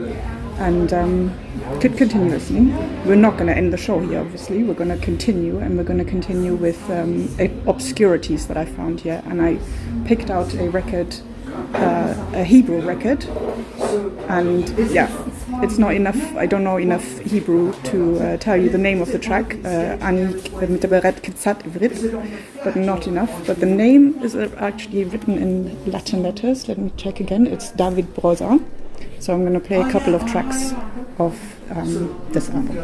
and 0.57 0.91
um, 0.93 1.34
could 1.80 1.97
continue 1.97 2.30
listening. 2.30 2.76
We're 3.05 3.15
not 3.15 3.38
going 3.38 3.47
to 3.47 3.55
end 3.55 3.72
the 3.72 3.78
show 3.78 3.99
here, 3.99 4.20
obviously. 4.20 4.63
We're 4.63 4.74
going 4.74 4.89
to 4.89 5.03
continue, 5.03 5.59
and 5.59 5.78
we're 5.78 5.84
going 5.84 5.99
to 5.99 6.05
continue 6.05 6.55
with 6.55 6.89
um, 6.89 7.30
obscurities 7.67 8.47
that 8.47 8.57
I 8.57 8.65
found 8.65 9.01
here. 9.01 9.22
And 9.26 9.41
I 9.41 9.59
picked 10.05 10.30
out 10.30 10.53
a 10.55 10.70
record, 10.70 11.15
uh, 11.74 12.32
a 12.34 12.43
Hebrew 12.43 12.82
record, 12.82 13.26
and 14.28 14.70
yeah, 14.91 15.07
it's 15.63 15.77
not 15.77 15.93
enough. 15.93 16.35
I 16.35 16.45
don't 16.45 16.63
know 16.63 16.77
enough 16.77 17.19
Hebrew 17.19 17.73
to 17.91 18.19
uh, 18.19 18.37
tell 18.37 18.57
you 18.57 18.69
the 18.69 18.77
name 18.77 19.01
of 19.01 19.11
the 19.11 19.19
track. 19.19 19.55
Uh, 19.65 19.97
Anik 19.99 20.41
Kitzat 21.21 21.63
Ivrit, 21.63 22.63
but 22.63 22.75
not 22.75 23.07
enough. 23.07 23.47
But 23.47 23.59
the 23.59 23.65
name 23.65 24.21
is 24.23 24.35
uh, 24.35 24.49
actually 24.57 25.03
written 25.05 25.37
in 25.37 25.91
Latin 25.91 26.23
letters. 26.23 26.67
Let 26.67 26.77
me 26.77 26.91
check 26.97 27.19
again. 27.19 27.47
It's 27.47 27.71
David 27.71 28.13
Broza. 28.15 28.63
So 29.19 29.33
I'm 29.33 29.41
going 29.41 29.53
to 29.53 29.59
play 29.59 29.81
a 29.81 29.91
couple 29.91 30.15
of 30.15 30.25
tracks 30.25 30.73
of 31.17 31.37
um, 31.71 32.21
this 32.31 32.49
album. 32.49 32.77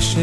מתעקשת 0.00 0.20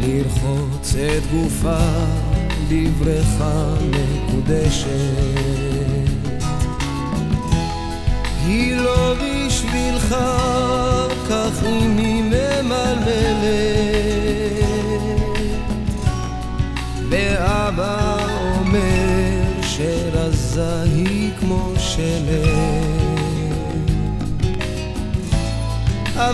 לרחוץ 0.00 0.94
את 0.94 1.22
גופה 1.32 1.78
בבריכה 2.68 3.74
מקודשת. 3.90 4.88
היא 8.46 8.76
לא 8.76 9.14
בשבילך 9.14 10.16
כך 11.30 11.62
היא 11.62 11.88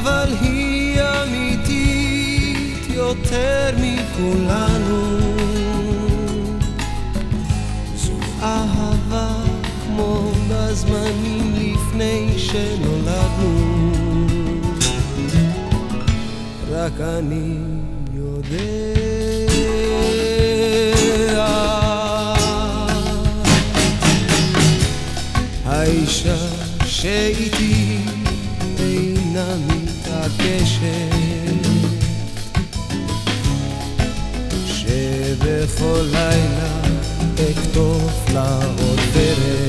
אבל 0.01 0.29
היא 0.41 1.01
אמיתית 1.03 2.87
יותר 2.91 3.71
מכולנו. 3.81 5.19
זו 7.97 8.13
אהבה 8.43 9.31
כמו 9.87 10.33
בזמנים 10.51 11.55
לפני 11.55 12.35
שנולדנו. 12.39 13.89
רק 16.71 17.01
אני 17.01 17.57
יודע. 18.15 18.69
האישה 25.65 26.37
שאיתי 26.87 27.48
שבכל 35.89 36.07
לילה 36.13 36.69
אכתוב 37.51 38.11
לה 38.35 38.59
עוד 38.79 39.01
פרק 39.13 39.68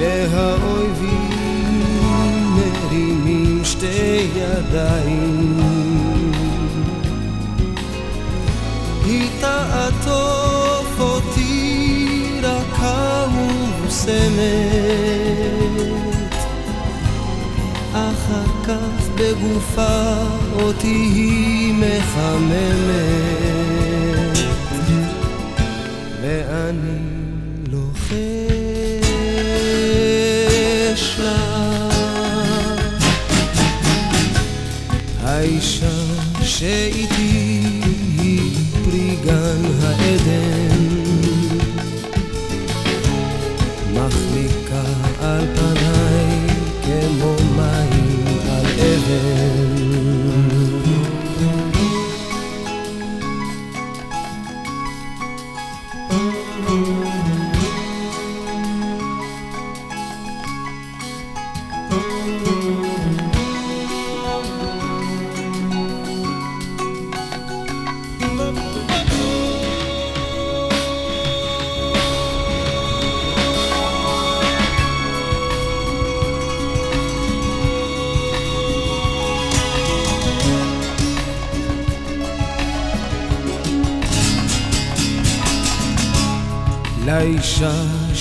והאויבים 0.00 1.82
מרימים 2.54 3.60
שתי 3.64 4.26
ידיים. 4.36 5.60
היא 9.04 9.28
תעטוף 9.40 11.00
אותי 11.00 12.40
רכה 12.42 13.26
ומוסמת 13.34 14.18
אחר 17.92 18.44
כך 18.66 19.08
בגופה 19.14 20.14
אותי 20.62 20.86
היא 21.14 21.74
מחממת. 21.74 23.18
ואני 26.22 26.97
שאיתי 36.58 37.60
היא 38.18 38.40
פרי 38.84 39.16
גן 39.24 39.62
העדן 39.82 40.47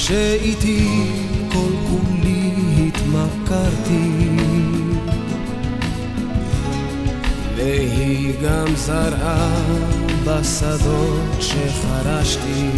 שאיתי 0.07 0.87
כל 1.51 1.73
כולי 1.89 2.51
התמכרתי. 2.87 4.29
והיא 7.55 8.33
גם 8.43 8.75
זרעה 8.75 9.61
בשדות 10.23 11.21
שחרשתי. 11.39 12.69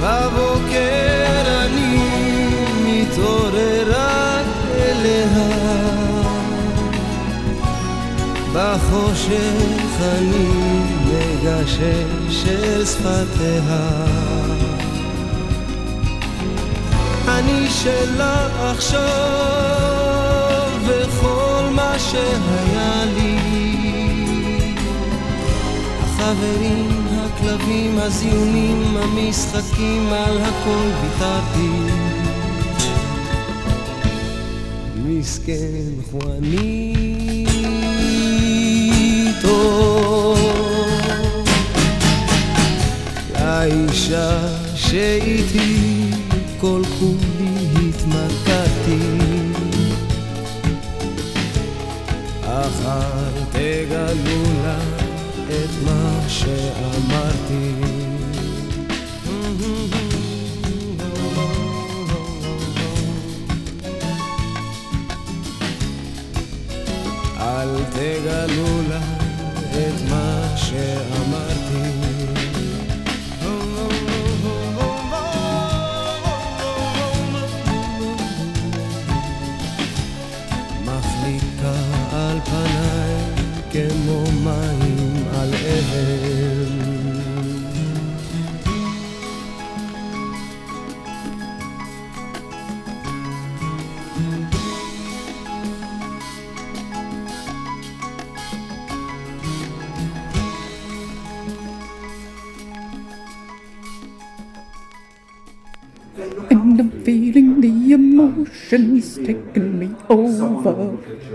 בבוקר 0.00 1.64
אני 1.64 1.98
מתעורר 2.86 3.84
רק 3.88 4.46
אליה. 4.74 5.52
בחושך 8.52 10.00
אני 10.00 10.48
מגשש 11.06 12.21
אל 12.48 12.84
שפתיה. 12.84 14.06
אני 17.28 17.70
שלה 17.70 18.70
עכשיו 18.70 19.52
וכל 20.86 21.68
מה 21.72 21.98
שהיה 21.98 23.04
לי. 23.14 23.38
החברים, 26.00 27.06
הכלבים, 27.10 27.98
הזיונים, 27.98 28.96
המשחקים, 28.96 30.12
על 30.12 30.38
הכל 30.38 30.90
ויתרתי. 31.02 31.70
מסכן 34.96 35.92
חואניטו 36.10 36.62
האישה 44.14 44.38
שאיתי 44.76 45.91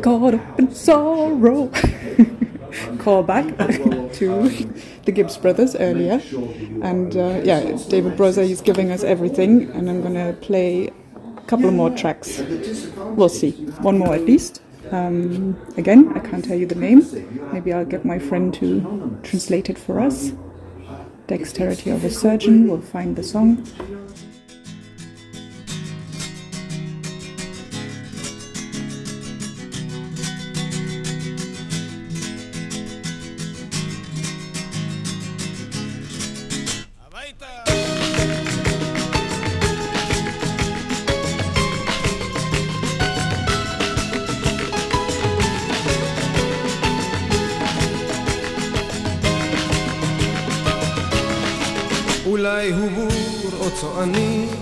Caught 0.02 0.36
up 0.36 0.60
in 0.60 0.74
sorrow. 0.74 1.72
Call 3.00 3.24
back 3.24 3.46
to 4.14 4.50
the 5.06 5.12
Gibbs 5.12 5.38
brothers 5.38 5.76
earlier. 5.76 6.22
And 6.84 7.16
uh, 7.16 7.42
yeah, 7.44 7.78
David 7.90 8.18
Broza 8.18 8.48
is 8.48 8.62
giving 8.62 8.92
us 8.92 9.04
everything. 9.04 9.70
And 9.72 9.90
I'm 9.90 10.02
going 10.02 10.14
to 10.14 10.34
play 10.42 10.88
a 10.88 11.42
couple 11.48 11.72
more 11.72 11.90
tracks. 11.90 12.40
We'll 13.16 13.30
see. 13.30 13.52
One 13.82 13.98
more 13.98 14.14
at 14.14 14.26
least. 14.26 14.62
Um, 14.92 15.58
again, 15.76 16.14
I 16.16 16.20
can't 16.20 16.44
tell 16.44 16.58
you 16.58 16.66
the 16.66 16.76
name. 16.76 17.04
Maybe 17.52 17.74
I'll 17.74 17.86
get 17.86 18.06
my 18.06 18.20
friend 18.20 18.54
to 18.56 19.20
translate 19.24 19.70
it 19.70 19.78
for 19.78 20.00
us. 20.00 20.32
Dexterity 21.28 21.90
of 21.90 22.06
a 22.06 22.10
Surgeon 22.10 22.68
will 22.70 22.82
find 22.82 23.16
the 23.16 23.24
song. 23.24 23.66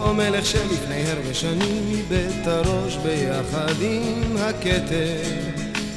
או 0.05 0.13
מלך 0.13 0.45
שלפני 0.45 1.03
הרבה 1.11 1.33
שנים, 1.33 2.05
בית 2.09 2.47
הראש 2.47 2.97
ביחד 2.97 3.73
עם 3.81 4.37
הכתר. 4.37 5.21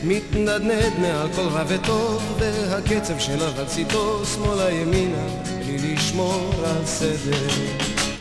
מתנדנד 0.05 0.93
מעל 0.99 1.29
כל 1.37 1.49
רע 1.49 1.65
וטוב, 1.69 2.23
והקצב 2.39 3.19
של 3.19 3.43
אבלציתו, 3.43 4.25
שמאלה 4.25 4.71
ימינה, 4.71 5.27
בלי 5.59 5.95
לשמור 5.95 6.53
על 6.65 6.87
סדר. 6.87 7.49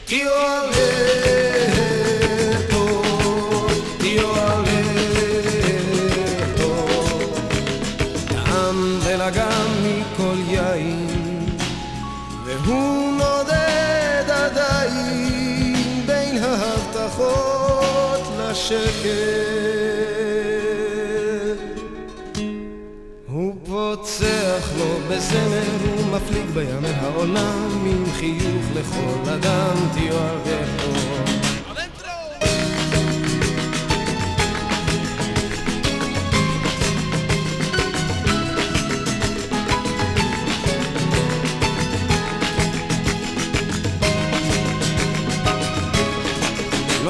תהיו 0.05 0.31
הלטו, 0.33 0.81
תהיו 3.97 4.35
הלטו, 4.35 4.46
שקט. 18.67 19.07
הוא 23.27 23.55
פוצח 23.65 24.71
לו 24.77 24.99
בזמר 25.09 25.63
ומפליג 25.99 26.45
בימי 26.53 26.87
העולם 26.87 27.85
עם 27.85 28.05
חיוך 28.13 28.65
לכל 28.75 29.29
אדם 29.29 29.75
תיאור 29.93 30.37
אותו 30.37 31.26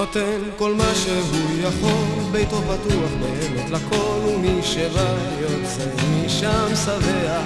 נותן 0.08 0.50
כל 0.58 0.74
מה 0.74 0.92
שהוא 0.96 1.60
יכול, 1.60 2.32
ביתו 2.32 2.62
פתוח 2.62 3.12
באמת 3.22 3.70
לכל, 3.70 4.20
ומי 4.28 4.64
שבא 4.64 5.14
יוצא 5.42 5.84
משם 6.26 6.76
שבע. 6.86 7.42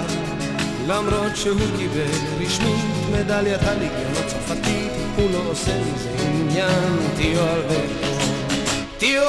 למרות 0.86 1.36
שהוא 1.36 1.60
קיבל 1.78 2.46
רשמית 2.46 2.84
מדליית 3.12 3.62
הליגיון 3.62 4.12
הצרפתית, 4.24 4.92
הוא 5.16 5.30
לא 5.32 5.38
עושה 5.46 5.80
מזה 5.80 6.10
עניין, 6.24 6.98
תהיו 7.16 7.40
אלברטו, 7.40 8.32
תהיו 8.98 9.22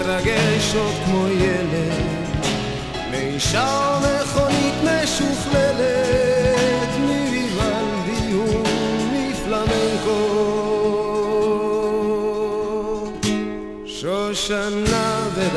מתרגש 0.00 0.74
עוד 0.74 0.94
כמו 1.04 1.26
ילד 1.28 1.92
מאישה 3.10 3.95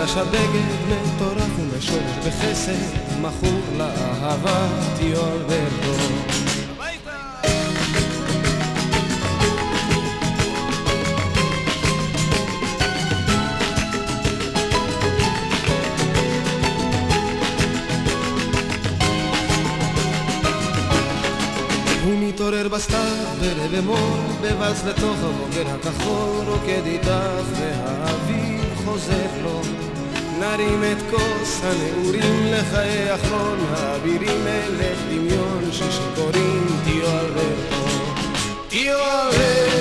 חש 0.10 0.18
הבגד 0.18 0.70
מטורף 0.90 1.60
ומשורש 1.60 2.28
בחסד, 2.28 2.72
מכור 3.22 3.60
לאהבה, 3.78 4.68
טיול 4.98 5.42
ובור. 5.48 5.96
הוא 22.04 22.20
מתעורר 22.20 22.68
בסתיו 22.68 22.98
ברבע 23.40 23.82
מור, 23.82 24.18
בבץ 24.42 24.84
לתוך 24.86 25.18
הבוגר 25.24 25.70
הכחול, 25.70 26.46
רוקד 26.48 26.86
איתך 26.86 27.10
והאוויר 27.60 28.76
חוזר 28.86 29.28
לו 29.44 29.79
נרים 30.39 30.85
את 30.85 31.03
כוס 31.11 31.61
הנעורים 31.65 32.47
לחיי 32.53 33.15
אחרון, 33.15 33.59
האבירים 33.71 34.45
מלך 34.45 34.99
דמיון 35.09 35.69
ששיכורים 35.73 36.67
תהיו 36.85 37.07
אלברטו. 37.21 37.85
תהיו 38.69 38.99
אלברטו, 39.31 39.81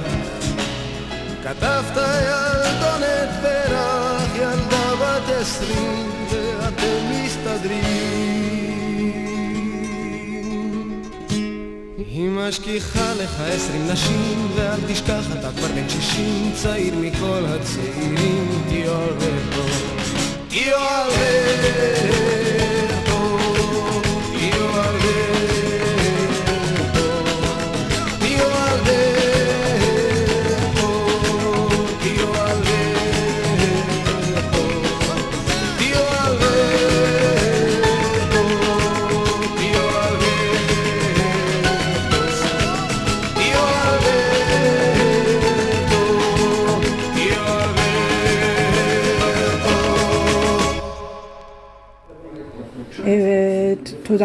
כתבת 1.43 1.97
ילדונת 1.97 3.29
פרח, 3.41 4.29
ילדה 4.35 4.95
בת 4.95 5.29
עשרים 5.29 6.09
ואתם 6.29 6.99
מסתדרים. 7.11 8.28
משכיחה 12.48 13.14
לך 13.14 13.40
עשרים 13.40 13.88
נשים, 13.88 14.48
ואל 14.54 14.80
תשכח 14.88 15.24
אתה 15.38 15.48
כבר 15.56 15.68
בן 15.68 15.88
שישים, 15.88 16.52
צעיר 16.54 16.94
מכל 16.94 17.44
הצעירים, 17.46 18.62
תהיו 18.68 19.02
אלברטו. 19.02 19.66
תהיו 20.48 20.76
אלברטו, 20.76 22.49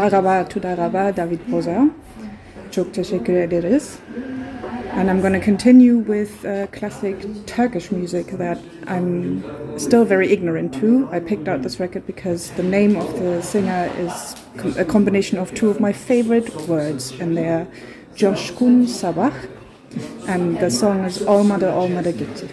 Merhaba, 0.06 0.48
Tudaraba, 0.50 1.18
David 1.18 1.40
Broza. 1.52 1.90
Çok 2.72 2.94
teşekkür 2.94 3.34
ederiz. 3.34 3.96
And 4.98 5.10
I'm 5.10 5.22
going 5.22 5.34
to 5.34 5.46
continue 5.46 5.98
with 5.98 6.46
uh, 6.46 6.68
classic 6.80 7.16
Turkish 7.48 7.92
music 7.92 8.38
that 8.38 8.58
I'm 8.88 9.44
still 9.78 10.06
very 10.06 10.28
ignorant 10.28 10.74
to. 10.82 11.10
I 11.12 11.20
picked 11.20 11.48
out 11.48 11.64
this 11.64 11.80
record 11.80 12.04
because 12.08 12.52
the 12.56 12.64
name 12.64 12.98
of 12.98 13.20
the 13.20 13.42
singer 13.42 13.90
is 14.06 14.36
a 14.78 14.86
combination 14.86 15.42
of 15.42 15.54
two 15.56 15.70
of 15.70 15.80
my 15.80 15.94
favorite 15.94 16.68
words, 16.68 17.14
and 17.22 17.36
they 17.38 17.50
are 17.50 17.68
"Coşkun 18.16 18.88
Sabah, 18.88 19.34
and 20.28 20.60
the 20.60 20.70
song 20.70 21.06
is 21.06 21.22
Olmadı 21.22 21.72
Olmadı 21.72 22.12
Gitti. 22.12 22.48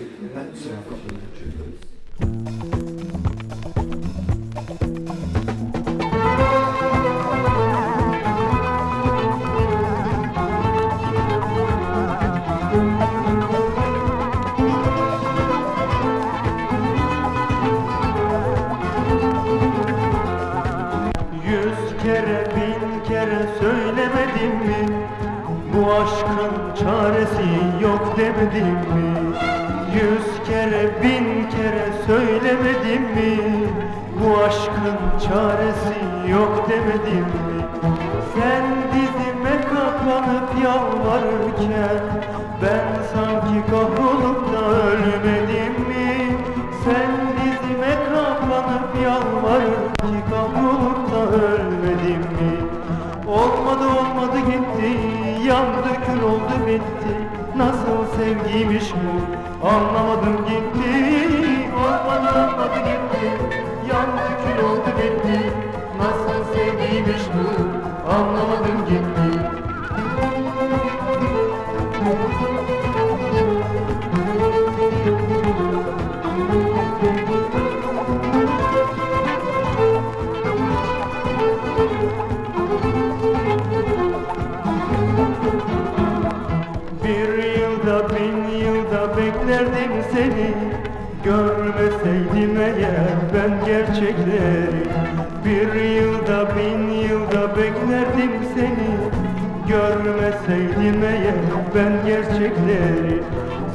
Yok 28.62 28.86
demedim 28.90 29.22
mi? 29.22 29.36
Yüz 29.94 30.48
kere 30.48 31.02
bin 31.02 31.50
kere 31.50 31.92
söylemedim 32.06 33.02
mi? 33.02 33.68
Bu 34.20 34.42
aşkın 34.44 34.98
çaresi 35.28 36.30
yok 36.30 36.68
demedim 36.68 37.24
mi? 37.24 37.62
Sen 38.34 38.64
dizime 38.92 39.60
kapanıp 39.60 40.64
yalvarırken 40.64 42.02
Ben 42.62 43.02
sanki 43.14 43.70
kahrolup 43.70 44.52
da 44.52 44.66
ölmedim 44.66 45.72
mi? 45.88 46.36
Sen 46.84 47.10
dizime 47.36 47.94
kapanıp 48.08 49.02
yalvarırken 49.04 50.30
kahrolup 50.30 51.12
da 51.12 51.36
ölmedim 51.36 52.20
mi? 52.20 52.52
Olmadı 53.26 53.84
olmadı 53.86 54.38
gitti 54.38 54.98
Yandı 55.48 55.88
kül 56.06 56.22
oldu 56.22 56.66
bitti 56.66 57.21
Nasıl 57.56 58.16
sevgiymiş 58.16 58.84
bu? 58.92 59.66
Anlamadım 59.68 60.36
gitti. 60.46 61.68
Olmadı 61.76 62.28
olmadı 62.32 62.78
gitti. 62.78 63.30
Yandı 63.88 64.22
kül 64.44 64.64
oldu 64.64 64.86
bitti 64.98 65.71
gerçekleri. 93.72 94.82
Bir 95.44 95.80
yılda 95.80 96.48
bin 96.56 96.90
yılda 96.90 97.56
beklerdim 97.56 98.32
seni. 98.54 98.92
Görmeseydim 99.68 101.04
eğer 101.04 101.34
ben 101.74 101.92
gerçekleri. 102.06 103.22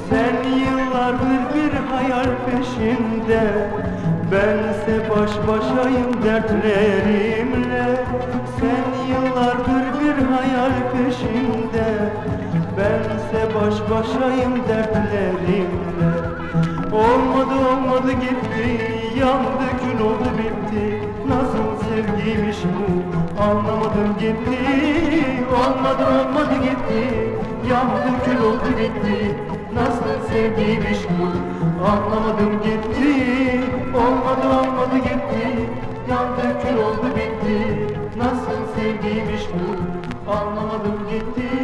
Sen 0.10 0.50
yıllardır 0.60 1.42
bir 1.54 1.74
hayal 1.96 2.30
peşinde. 2.46 3.42
Bense 4.32 5.10
baş 5.10 5.32
başayım 5.48 6.24
dertlerimle. 6.24 8.06
Sen 8.60 8.88
yıllardır 9.10 9.86
bir 10.00 10.26
hayal 10.26 10.74
peşinde. 10.92 11.88
Bense 12.78 13.56
baş 13.56 13.74
başayım 13.90 14.54
dertlerimle. 14.70 15.68
Olmadı 16.92 17.56
olmadı 17.72 18.12
gitti 18.12 18.98
Yandı 19.20 19.87
oldu 20.02 20.30
bitti. 20.38 21.02
Nasıl 21.28 21.68
sevgiymiş 21.86 22.58
bu 22.64 23.44
Anlamadım 23.44 24.18
gitti. 24.20 24.58
Olmadı 25.52 26.04
olmadı 26.06 26.56
gitti. 26.64 27.02
Yandı 27.70 28.24
kül 28.26 28.38
oldu 28.38 28.70
bitti 28.80 29.36
Nasıl 29.74 30.28
sevgiymiş 30.30 31.00
bu 31.10 31.28
Anlamadım 31.86 32.52
gitti. 32.64 33.62
Olmadı 33.96 34.48
olmadı 34.48 34.98
gitti. 34.98 35.70
Yandı 36.10 36.62
kül 36.62 36.78
oldu 36.78 37.16
bitti. 37.16 37.88
Nasıl 38.18 38.60
sevgiymiş 38.76 39.42
bu 39.54 40.32
Anlamadım 40.32 41.00
gitti 41.10 41.57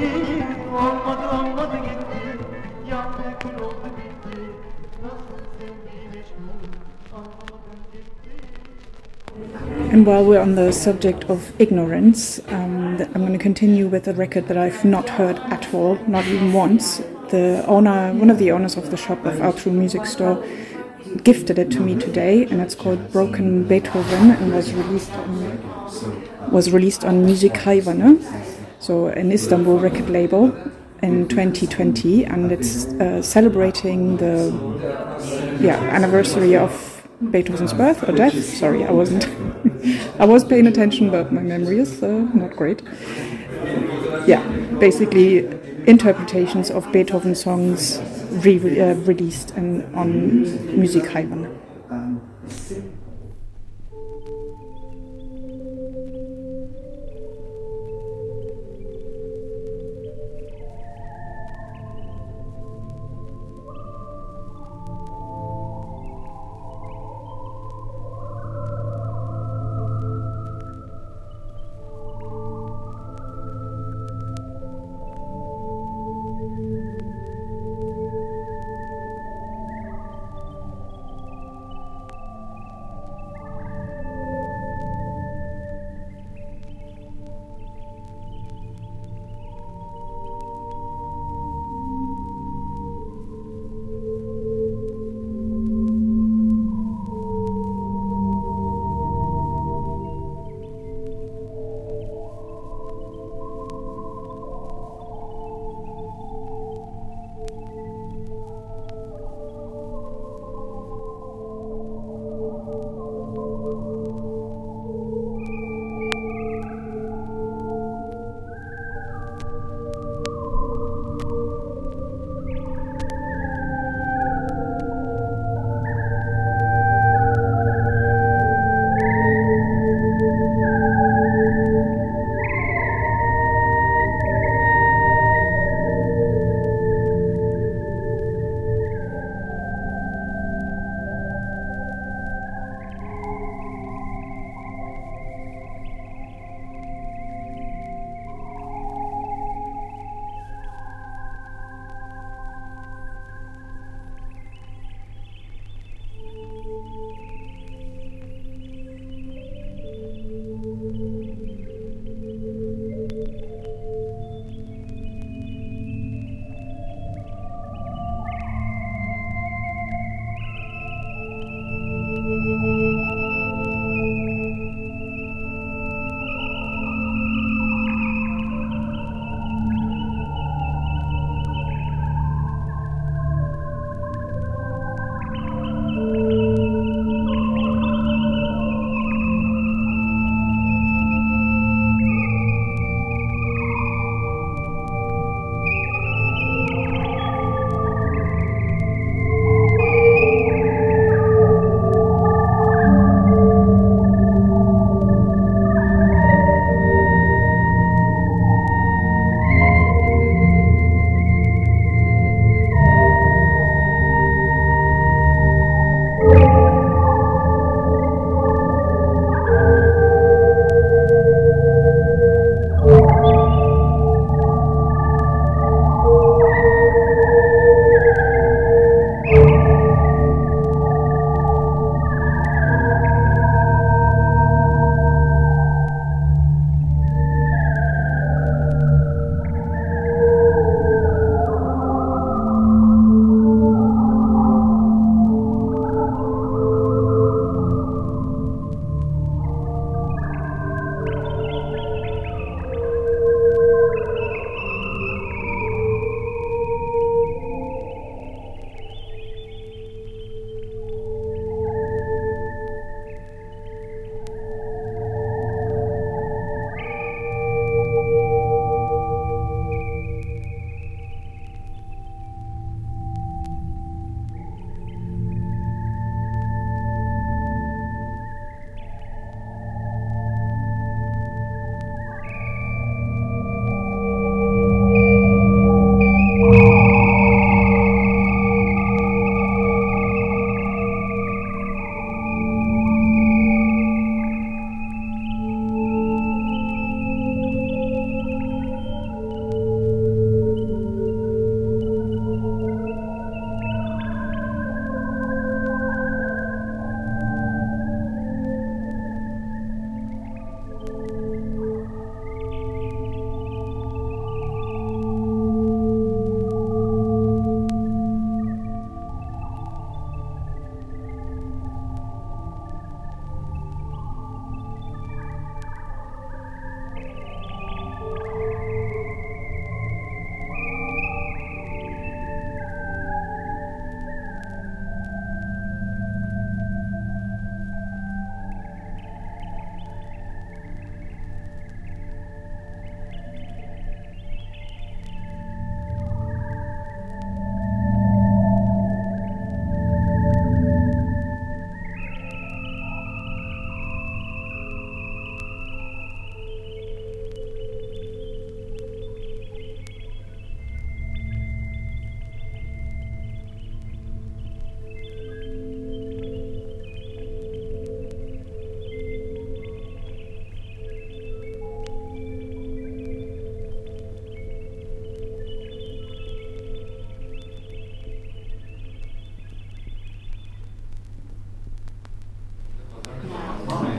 And 9.94 10.08
while 10.08 10.26
we're 10.26 10.41
on 10.41 10.56
the 10.56 10.72
subject 10.72 11.26
of 11.26 11.54
ignorance, 11.62 12.39
um, 12.48 12.98
I'm 13.14 13.22
going 13.22 13.34
to 13.34 13.38
continue 13.38 13.86
with 13.88 14.08
a 14.08 14.14
record 14.16 14.48
that 14.48 14.58
I've 14.58 14.84
not 14.84 15.08
heard 15.08 15.38
at 15.38 15.72
all, 15.72 16.00
not 16.08 16.26
even 16.26 16.52
once. 16.52 16.98
The 17.30 17.64
owner, 17.68 18.12
one 18.12 18.32
of 18.32 18.39
the 18.39 18.50
owners 18.50 18.76
of 18.76 18.89
the 18.89 18.98
shop 18.98 19.24
of 19.24 19.36
Outro 19.36 19.72
Music 19.72 20.08
Store, 20.08 20.44
gifted 21.24 21.60
it 21.60 21.70
to 21.74 21.80
me 21.80 21.94
today, 21.94 22.46
and 22.46 22.60
it's 22.60 22.74
called 22.74 23.12
Broken 23.12 23.68
Beethoven, 23.68 24.32
and 24.32 24.52
was 24.52 24.74
released 24.74 25.12
on, 25.12 26.52
was 26.52 26.72
released 26.72 27.06
on 27.06 27.24
Music 27.24 27.54
Hayvanı, 27.54 28.18
so 28.80 29.10
an 29.10 29.32
Istanbul 29.32 29.78
record 29.78 30.10
label, 30.10 30.52
in 31.04 31.28
2020, 31.28 32.26
and 32.26 32.52
it's 32.52 32.86
uh, 32.86 33.22
celebrating 33.22 34.18
the 34.18 34.52
yeah 35.62 35.78
anniversary 35.91 36.56
of 36.56 36.93
Beethoven's 37.32 37.74
birth 37.74 38.07
or 38.07 38.11
death. 38.11 38.43
Sorry, 38.43 38.84
I 38.86 38.91
wasn't. 38.91 39.28
I 40.19 40.26
was 40.26 40.43
paying 40.43 40.67
attention, 40.67 41.09
but 41.09 41.32
my 41.32 41.41
memory 41.41 41.80
is 41.80 42.01
uh, 42.03 42.07
not 42.34 42.55
great. 42.55 42.82
Yeah, 44.28 44.43
basically 44.80 45.47
interpretations 45.88 46.71
of 46.71 46.89
Beethoven 46.91 47.36
songs 47.36 48.01
re 48.45 48.80
uh, 48.80 48.95
released 48.95 49.51
in, 49.51 49.84
on 49.95 50.45
Musikheimen. 50.78 51.49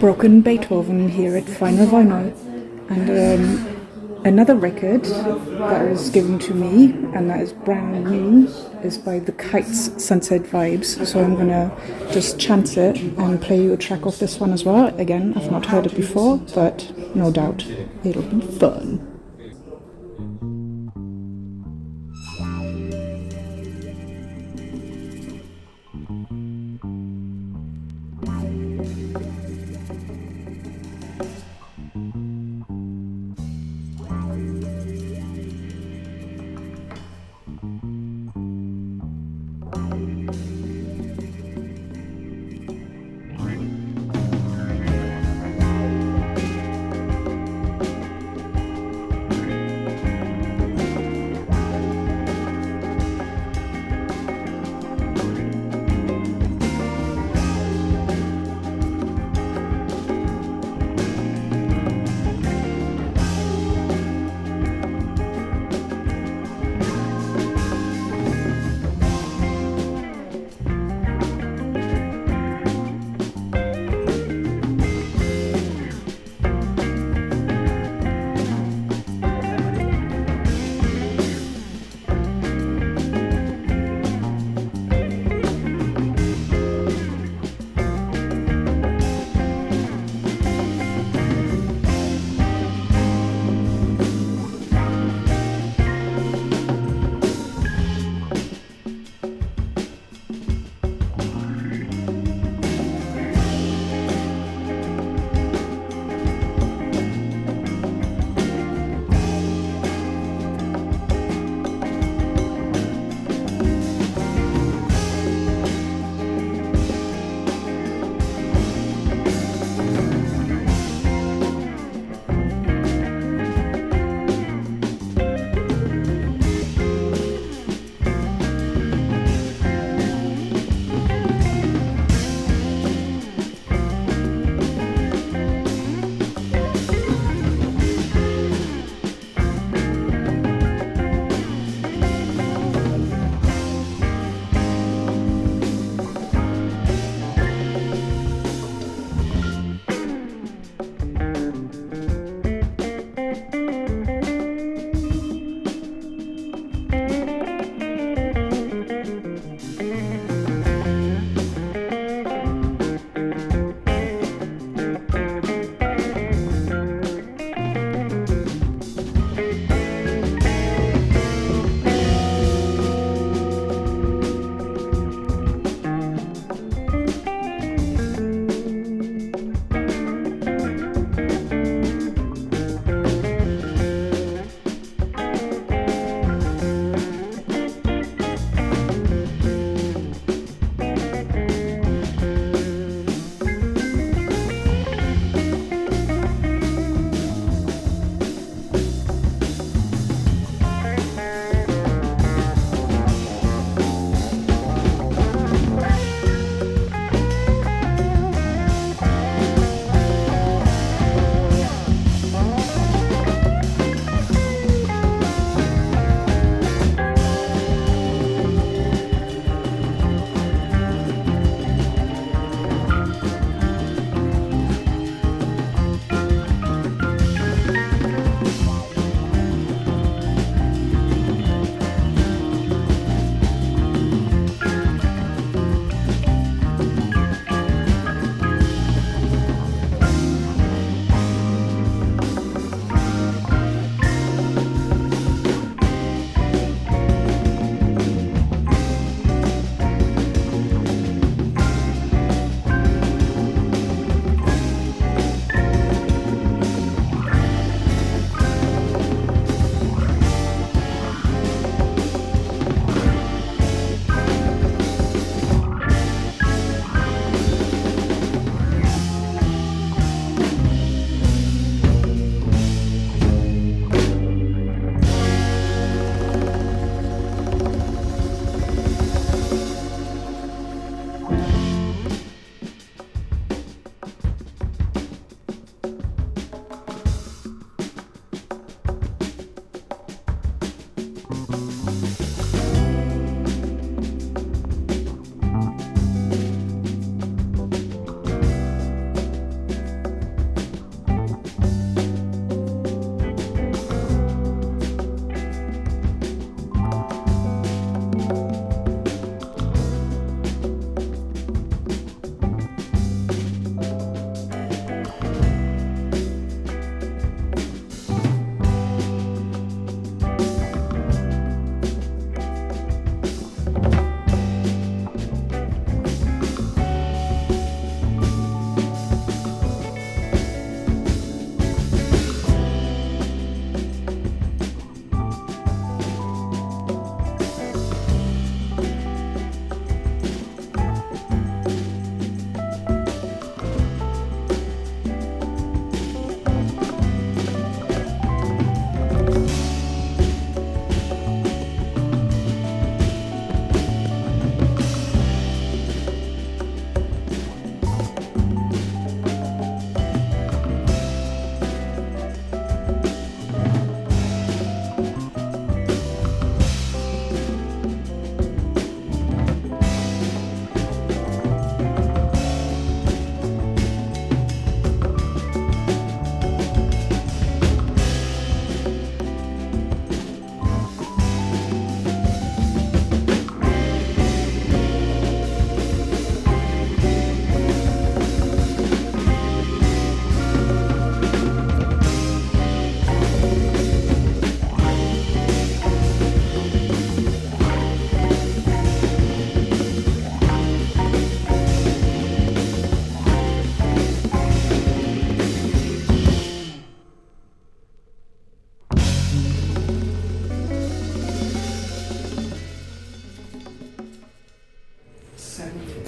Broken 0.04 0.42
Beethoven 0.42 1.08
here 1.08 1.34
at 1.34 1.44
Finyl 1.44 1.86
Vinyl. 1.86 2.30
And 2.90 3.08
um, 3.08 4.20
another 4.26 4.54
record 4.54 5.02
that 5.04 5.88
was 5.88 6.10
given 6.10 6.38
to 6.40 6.52
me 6.52 6.92
and 7.14 7.30
that 7.30 7.40
is 7.40 7.54
brand 7.54 8.04
new 8.04 8.46
is 8.82 8.98
by 8.98 9.18
The 9.18 9.32
Kites 9.32 10.04
Sunset 10.04 10.42
Vibes. 10.42 11.06
So 11.06 11.24
I'm 11.24 11.36
gonna 11.36 11.74
just 12.12 12.38
chance 12.38 12.76
it 12.76 12.98
and 12.98 13.40
play 13.40 13.62
you 13.62 13.72
a 13.72 13.78
track 13.78 14.04
of 14.04 14.18
this 14.18 14.38
one 14.38 14.52
as 14.52 14.62
well. 14.62 14.94
Again, 15.00 15.32
I've 15.38 15.50
not 15.50 15.64
heard 15.64 15.86
it 15.86 15.96
before, 15.96 16.36
but 16.54 16.92
no 17.16 17.32
doubt 17.32 17.66
it'll 18.04 18.24
be 18.24 18.42
fun. 18.42 19.03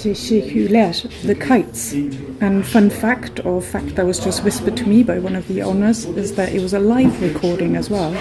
Particular, 0.07 0.93
the 1.25 1.35
kites. 1.35 1.93
And 2.41 2.65
fun 2.67 2.91
fact, 2.91 3.45
or 3.45 3.61
fact 3.61 3.97
that 3.97 4.07
was 4.07 4.21
just 4.21 4.45
whispered 4.45 4.77
to 4.77 4.87
me 4.87 5.03
by 5.03 5.19
one 5.19 5.35
of 5.35 5.49
the 5.49 5.63
owners, 5.63 6.05
is 6.05 6.35
that 6.37 6.53
it 6.53 6.61
was 6.61 6.75
a 6.75 6.79
live 6.79 7.21
recording 7.21 7.75
as 7.75 7.91
well. 7.91 8.15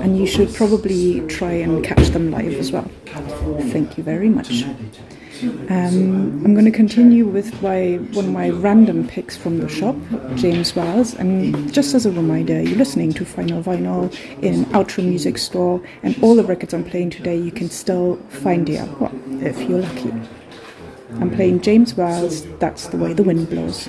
And 0.00 0.18
you 0.18 0.26
should 0.26 0.54
probably 0.54 1.20
try 1.28 1.52
and 1.52 1.82
catch 1.84 2.08
them 2.08 2.30
live 2.30 2.54
as 2.54 2.72
well. 2.72 2.90
Thank 3.72 3.96
you 3.96 4.04
very 4.04 4.28
much. 4.28 4.64
Um, 5.70 6.44
I'm 6.44 6.52
going 6.52 6.66
to 6.66 6.70
continue 6.70 7.26
with 7.26 7.62
my, 7.62 7.96
one 8.12 8.26
of 8.26 8.32
my 8.32 8.50
random 8.50 9.08
picks 9.08 9.36
from 9.36 9.58
the 9.58 9.68
shop, 9.68 9.96
James 10.34 10.76
Wells. 10.76 11.14
And 11.14 11.72
just 11.72 11.94
as 11.94 12.04
a 12.04 12.10
reminder, 12.10 12.60
you're 12.60 12.76
listening 12.76 13.14
to 13.14 13.24
Finyl 13.24 13.62
Vinyl 13.62 14.12
in 14.42 14.66
Outro 14.66 15.02
Music 15.02 15.38
Store, 15.38 15.80
and 16.02 16.22
all 16.22 16.34
the 16.34 16.44
records 16.44 16.74
I'm 16.74 16.84
playing 16.84 17.10
today 17.10 17.38
you 17.38 17.52
can 17.52 17.70
still 17.70 18.16
find 18.28 18.68
here, 18.68 18.86
well, 18.98 19.12
if 19.42 19.58
you're 19.62 19.80
lucky. 19.80 20.12
I'm 21.18 21.30
playing 21.30 21.60
James 21.60 21.94
Wells, 21.94 22.46
That's 22.58 22.86
the 22.88 22.96
Way 22.96 23.12
the 23.12 23.22
Wind 23.22 23.50
Blows. 23.50 23.88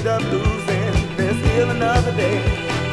End 0.00 0.08
up 0.08 0.22
losing, 0.32 1.16
there's 1.16 1.36
still 1.36 1.70
another 1.70 2.12
day. 2.16 2.89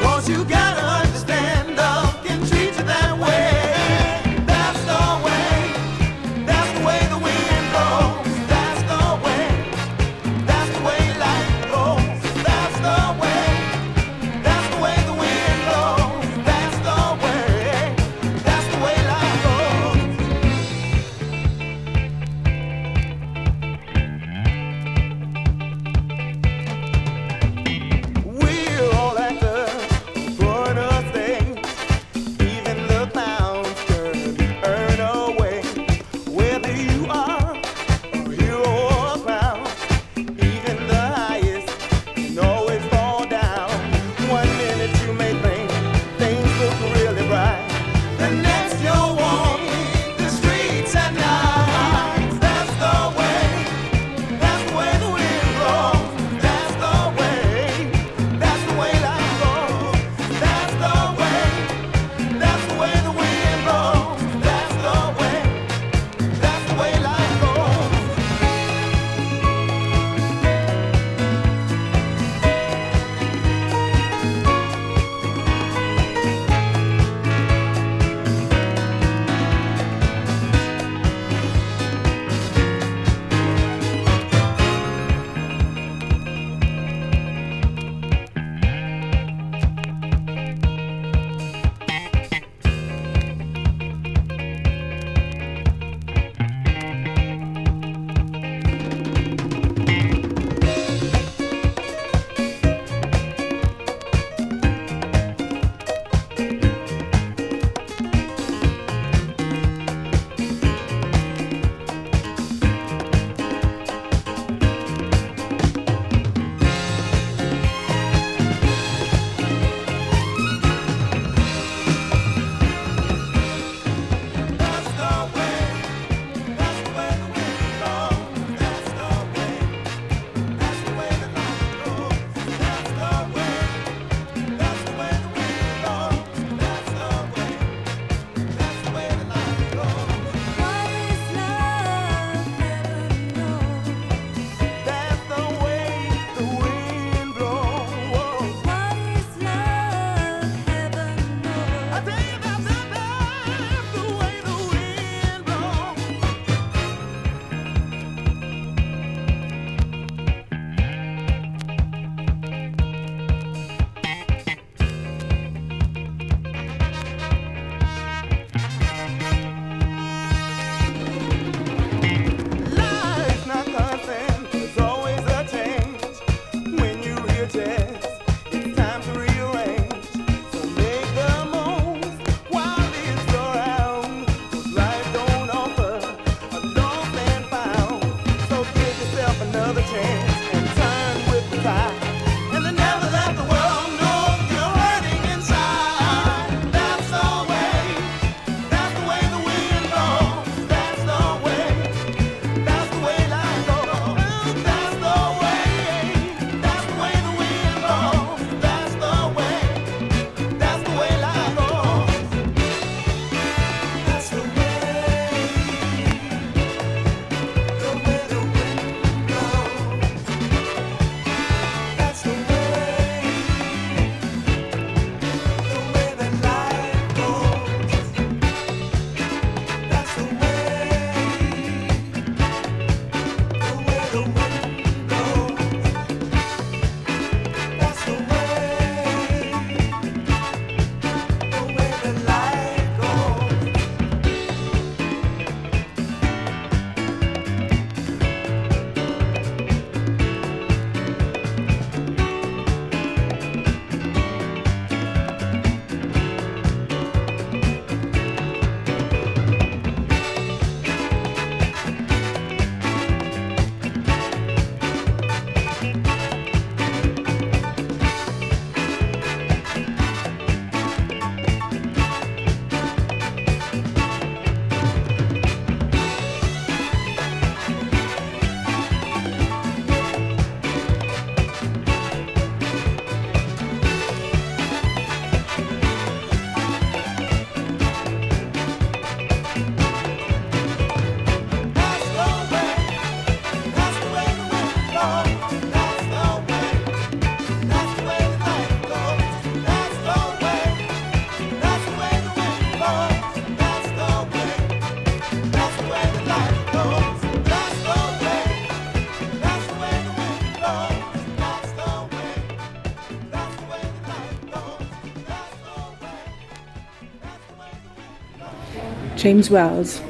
James 319.28 319.50
Wells. 319.50 320.02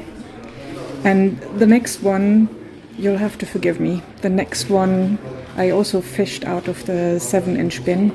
And 1.02 1.40
the 1.58 1.66
next 1.66 2.04
one, 2.04 2.48
you'll 2.96 3.18
have 3.18 3.36
to 3.38 3.46
forgive 3.46 3.80
me. 3.80 4.00
The 4.22 4.28
next 4.28 4.70
one, 4.70 5.18
I 5.56 5.70
also 5.70 6.00
fished 6.00 6.44
out 6.44 6.68
of 6.68 6.86
the 6.86 7.18
seven 7.18 7.56
inch 7.56 7.84
bin, 7.84 8.12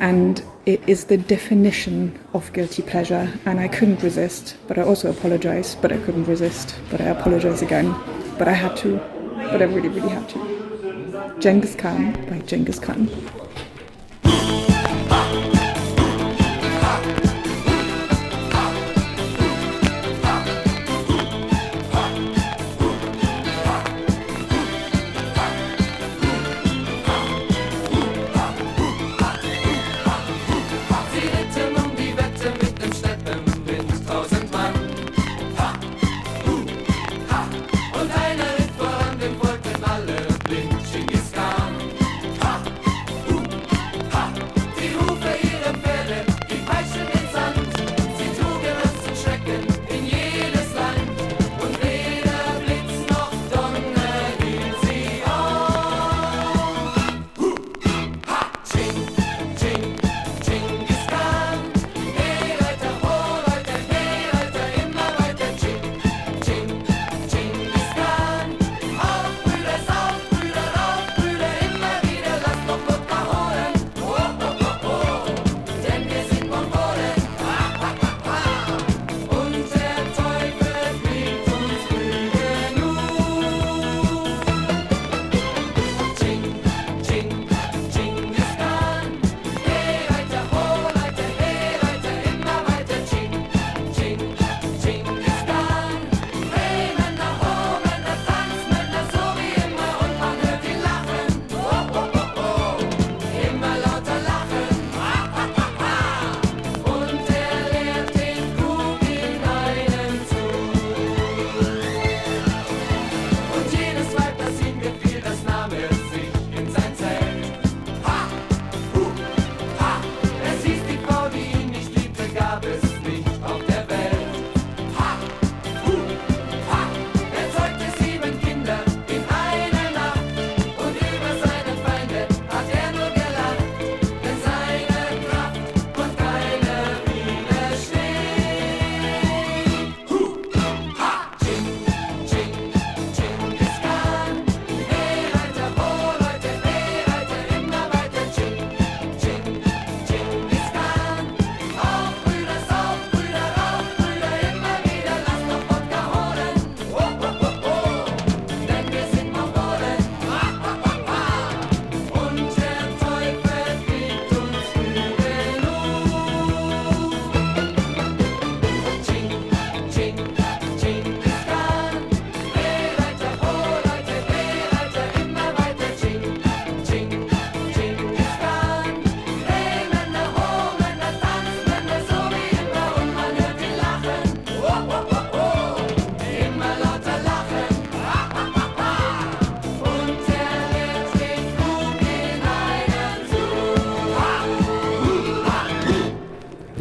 and 0.00 0.42
it 0.66 0.80
is 0.88 1.04
the 1.04 1.16
definition 1.16 2.18
of 2.34 2.52
guilty 2.52 2.82
pleasure. 2.82 3.30
And 3.46 3.60
I 3.60 3.68
couldn't 3.68 4.02
resist, 4.02 4.56
but 4.66 4.78
I 4.78 4.82
also 4.82 5.10
apologize, 5.10 5.76
but 5.76 5.92
I 5.92 5.98
couldn't 5.98 6.24
resist, 6.24 6.74
but 6.90 7.00
I 7.00 7.04
apologize 7.04 7.62
again. 7.62 7.94
But 8.36 8.48
I 8.48 8.54
had 8.54 8.76
to, 8.78 8.96
but 9.52 9.62
I 9.62 9.66
really, 9.66 9.90
really 9.90 10.08
had 10.08 10.28
to. 10.30 11.36
Genghis 11.38 11.76
Khan 11.76 12.14
by 12.28 12.40
Genghis 12.40 12.80
Khan. 12.80 13.08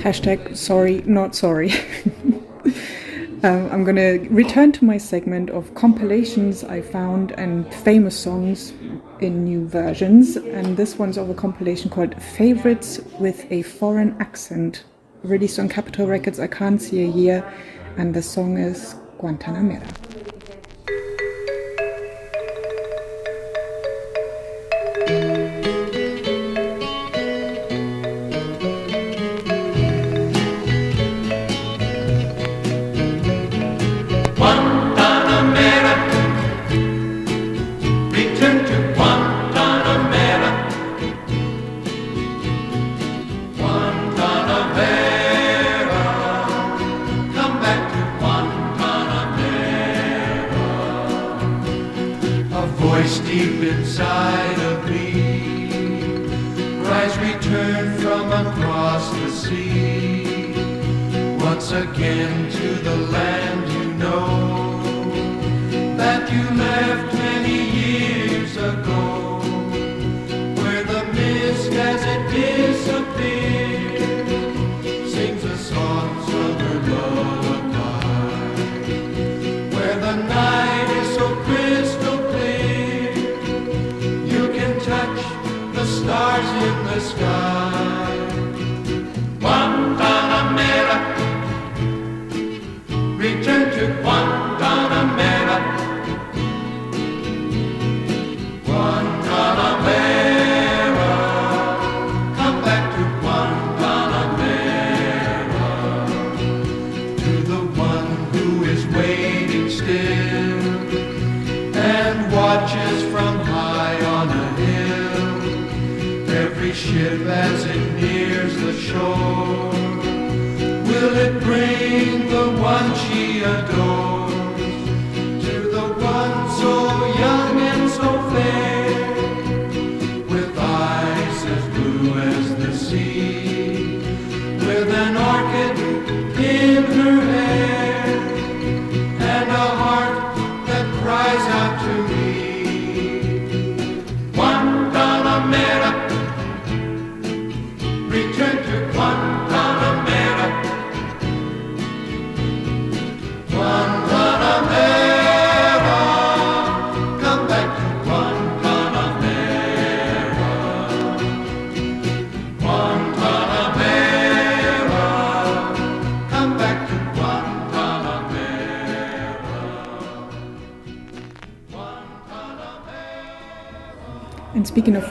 hashtag 0.10 0.58
sorry, 0.58 1.04
not 1.06 1.36
sorry. 1.36 1.72
um, 3.44 3.70
I'm 3.72 3.84
gonna 3.84 4.18
return 4.32 4.72
to 4.72 4.84
my 4.84 4.98
segment 4.98 5.52
of 5.52 5.76
compilations 5.76 6.64
I 6.64 6.82
found 6.82 7.32
and 7.34 7.72
famous 7.72 8.18
songs 8.18 8.74
in 9.20 9.44
new 9.44 9.68
versions, 9.68 10.36
and 10.36 10.76
this 10.76 10.98
one's 10.98 11.18
of 11.18 11.30
a 11.30 11.36
compilation 11.36 11.92
called 11.92 12.20
Favorites 12.22 13.00
with 13.20 13.46
a 13.52 13.62
Foreign 13.62 14.18
Accent, 14.20 14.84
released 15.22 15.60
on 15.60 15.70
Capitol 15.70 16.08
Records. 16.08 16.40
I 16.40 16.48
can't 16.48 16.82
see 16.82 17.04
a 17.04 17.08
year, 17.08 17.54
and 17.98 18.12
the 18.16 18.24
song 18.24 18.58
is 18.58 18.96
Guantanamera. 19.20 19.99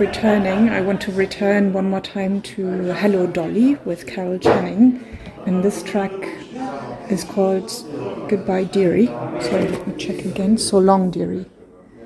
Returning, 0.00 0.68
I 0.68 0.80
want 0.80 1.00
to 1.02 1.12
return 1.12 1.72
one 1.72 1.90
more 1.90 2.00
time 2.00 2.40
to 2.42 2.92
Hello 2.94 3.26
Dolly 3.26 3.74
with 3.84 4.06
Carol 4.06 4.38
Channing. 4.38 5.04
And 5.46 5.64
this 5.64 5.82
track 5.82 6.12
is 7.10 7.24
called 7.24 7.70
Goodbye 8.28 8.64
Dearie. 8.64 9.06
Sorry, 9.06 9.68
let 9.68 9.86
me 9.86 9.96
check 9.96 10.24
again. 10.24 10.58
So 10.58 10.78
Long 10.78 11.10
Dearie. 11.10 11.46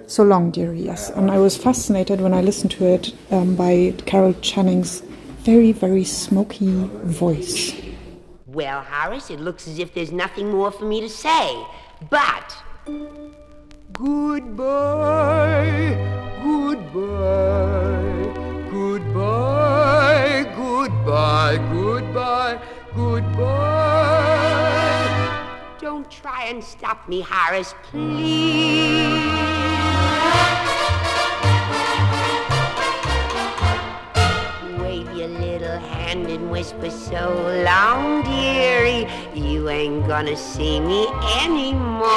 So 0.06 0.22
Long 0.22 0.50
Dearie, 0.50 0.82
yes. 0.82 1.10
And 1.10 1.30
I 1.30 1.38
was 1.38 1.56
fascinated 1.56 2.20
when 2.20 2.32
I 2.32 2.40
listened 2.40 2.70
to 2.72 2.86
it 2.86 3.14
um, 3.30 3.56
by 3.56 3.94
Carol 4.06 4.34
Channing's 4.34 5.00
very, 5.40 5.72
very 5.72 6.04
smoky 6.04 6.88
voice. 7.04 7.74
Well, 8.46 8.82
Horace, 8.82 9.30
it 9.30 9.40
looks 9.40 9.66
as 9.66 9.78
if 9.78 9.94
there's 9.94 10.12
nothing 10.12 10.50
more 10.50 10.70
for 10.70 10.84
me 10.84 11.00
to 11.00 11.08
say. 11.08 11.62
But. 12.10 12.56
Goodbye, 13.92 15.36
goodbye, 16.42 18.32
goodbye, 18.70 20.44
goodbye, 20.56 21.58
goodbye, 21.70 22.58
goodbye. 22.94 23.38
Don't 25.78 26.10
try 26.10 26.46
and 26.46 26.64
stop 26.64 27.06
me, 27.06 27.20
Horace, 27.20 27.74
please. 27.82 29.12
Wave 34.80 35.12
your 35.12 35.28
little 35.28 35.78
hand 35.78 36.28
and 36.28 36.50
whisper 36.50 36.90
so 36.90 37.30
long, 37.66 38.22
dearie. 38.22 39.06
You 39.34 39.68
ain't 39.68 40.08
gonna 40.08 40.36
see 40.36 40.80
me 40.80 41.08
anymore. 41.42 42.10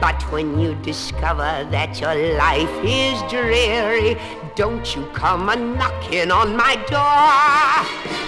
But 0.00 0.22
when 0.30 0.60
you 0.60 0.74
discover 0.76 1.66
that 1.70 2.00
your 2.00 2.14
life 2.36 2.70
is 2.84 3.20
dreary, 3.30 4.16
don't 4.54 4.94
you 4.94 5.06
come 5.12 5.48
a 5.48 5.56
knocking 5.56 6.30
on 6.30 6.56
my 6.56 6.76
door. 6.86 7.84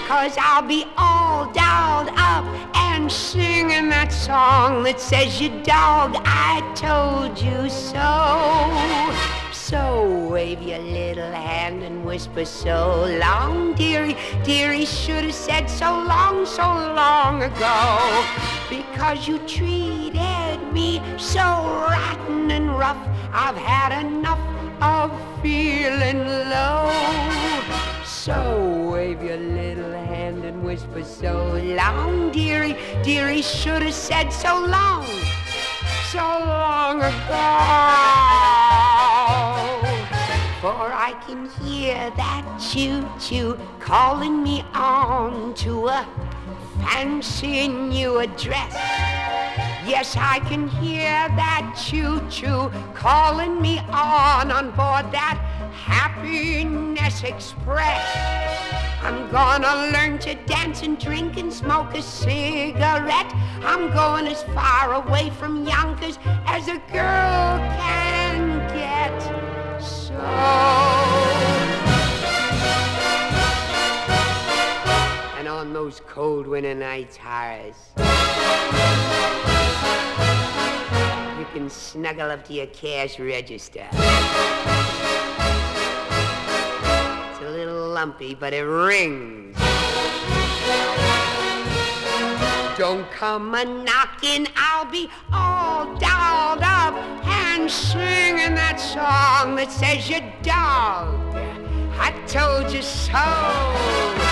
Cause 0.08 0.36
I'll 0.38 0.66
be 0.66 0.84
all 0.96 1.44
dolled 1.52 2.10
up 2.16 2.44
and 2.74 3.10
singing 3.10 3.88
that 3.90 4.12
song 4.12 4.82
that 4.82 5.00
says, 5.00 5.40
You 5.40 5.48
dog, 5.62 6.16
I 6.24 6.60
told 6.74 7.40
you 7.40 7.68
so. 7.68 9.30
So 9.52 10.28
wave 10.28 10.60
your 10.62 10.80
little 10.80 11.30
hand 11.30 11.84
and 11.84 12.04
whisper 12.04 12.44
so 12.44 13.06
long, 13.20 13.74
dearie. 13.74 14.16
Dearie 14.42 14.84
should 14.84 15.24
have 15.24 15.34
said 15.34 15.70
so 15.70 15.92
long, 15.92 16.44
so 16.44 16.62
long 16.62 17.44
ago. 17.44 18.24
Because 18.68 19.28
you 19.28 19.38
treated 19.46 20.39
me 20.72 21.00
so 21.16 21.40
rotten 21.40 22.50
and 22.50 22.78
rough. 22.78 22.98
I've 23.32 23.56
had 23.56 23.92
enough 24.04 24.40
of 24.82 25.10
feeling 25.42 26.24
low. 26.26 26.90
So 28.04 28.90
wave 28.92 29.22
your 29.22 29.36
little 29.36 29.92
hand 29.92 30.44
and 30.44 30.62
whisper 30.62 31.02
so 31.02 31.58
long, 31.58 32.30
dearie. 32.30 32.76
Dearie 33.02 33.42
should 33.42 33.82
have 33.82 33.94
said 33.94 34.30
so 34.30 34.64
long, 34.66 35.06
so 36.10 36.18
long 36.18 36.98
ago. 36.98 37.10
For 40.60 40.92
I 40.92 41.14
can 41.26 41.48
hear 41.62 41.94
that 41.94 42.44
choo-choo 42.60 43.58
calling 43.78 44.42
me 44.42 44.62
on 44.74 45.54
to 45.54 45.88
a 45.88 46.06
fancy 46.82 47.68
new 47.68 48.18
address. 48.18 48.76
Yes, 49.90 50.16
I 50.16 50.38
can 50.38 50.68
hear 50.68 51.10
that 51.34 51.74
choo-choo 51.76 52.70
calling 52.94 53.60
me 53.60 53.80
on 53.90 54.52
on 54.52 54.70
board 54.70 55.10
that 55.10 55.36
Happiness 55.74 57.24
Express. 57.24 58.00
I'm 59.02 59.28
gonna 59.32 59.90
learn 59.92 60.20
to 60.20 60.36
dance 60.46 60.82
and 60.82 60.96
drink 60.96 61.38
and 61.38 61.52
smoke 61.52 61.92
a 61.96 62.02
cigarette. 62.02 63.32
I'm 63.64 63.92
going 63.92 64.28
as 64.28 64.44
far 64.54 64.94
away 64.94 65.30
from 65.30 65.66
Yonkers 65.66 66.20
as 66.46 66.68
a 66.68 66.78
girl 66.92 67.58
can 67.82 68.58
get. 68.68 69.82
So. 69.82 71.09
Those 75.82 76.02
cold 76.06 76.46
winter 76.46 76.74
nights, 76.74 77.16
Horace, 77.16 77.92
you 81.38 81.46
can 81.54 81.70
snuggle 81.70 82.30
up 82.30 82.44
to 82.44 82.52
your 82.52 82.66
cash 82.66 83.18
register. 83.18 83.86
It's 87.30 87.40
a 87.40 87.48
little 87.48 87.88
lumpy, 87.88 88.34
but 88.34 88.52
it 88.52 88.60
rings. 88.60 89.56
Don't 92.76 93.10
come 93.12 93.54
a 93.54 93.64
knocking, 93.64 94.48
I'll 94.56 94.84
be 94.84 95.08
all 95.32 95.86
dolled 95.96 96.62
up 96.62 96.94
and 97.24 97.70
singing 97.70 98.54
that 98.54 98.76
song 98.78 99.56
that 99.56 99.72
says 99.72 100.10
you're 100.10 100.20
dog. 100.42 101.16
I 101.98 102.12
told 102.26 102.70
you 102.70 102.82
so. 102.82 104.29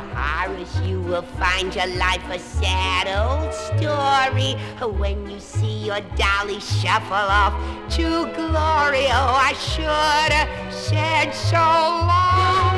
Horace, 0.00 0.80
you 0.80 1.00
will 1.00 1.22
find 1.22 1.74
your 1.74 1.86
life 1.96 2.22
a 2.30 2.38
sad 2.38 3.06
old 3.08 3.52
story 3.54 4.54
when 4.98 5.28
you 5.30 5.40
see 5.40 5.86
your 5.86 6.00
dolly 6.16 6.60
shuffle 6.60 7.14
off 7.14 7.54
to 7.96 8.26
glory. 8.34 9.06
Oh, 9.08 9.38
I 9.40 9.52
should 9.54 10.32
have 10.32 10.74
said 10.74 11.32
so 11.32 11.56
long. 11.56 12.76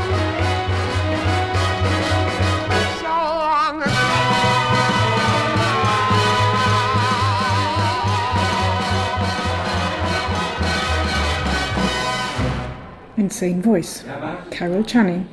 So 3.00 3.08
long 3.08 3.82
Insane 13.16 13.60
voice. 13.60 14.04
Carol 14.50 14.84
Channing. 14.84 15.28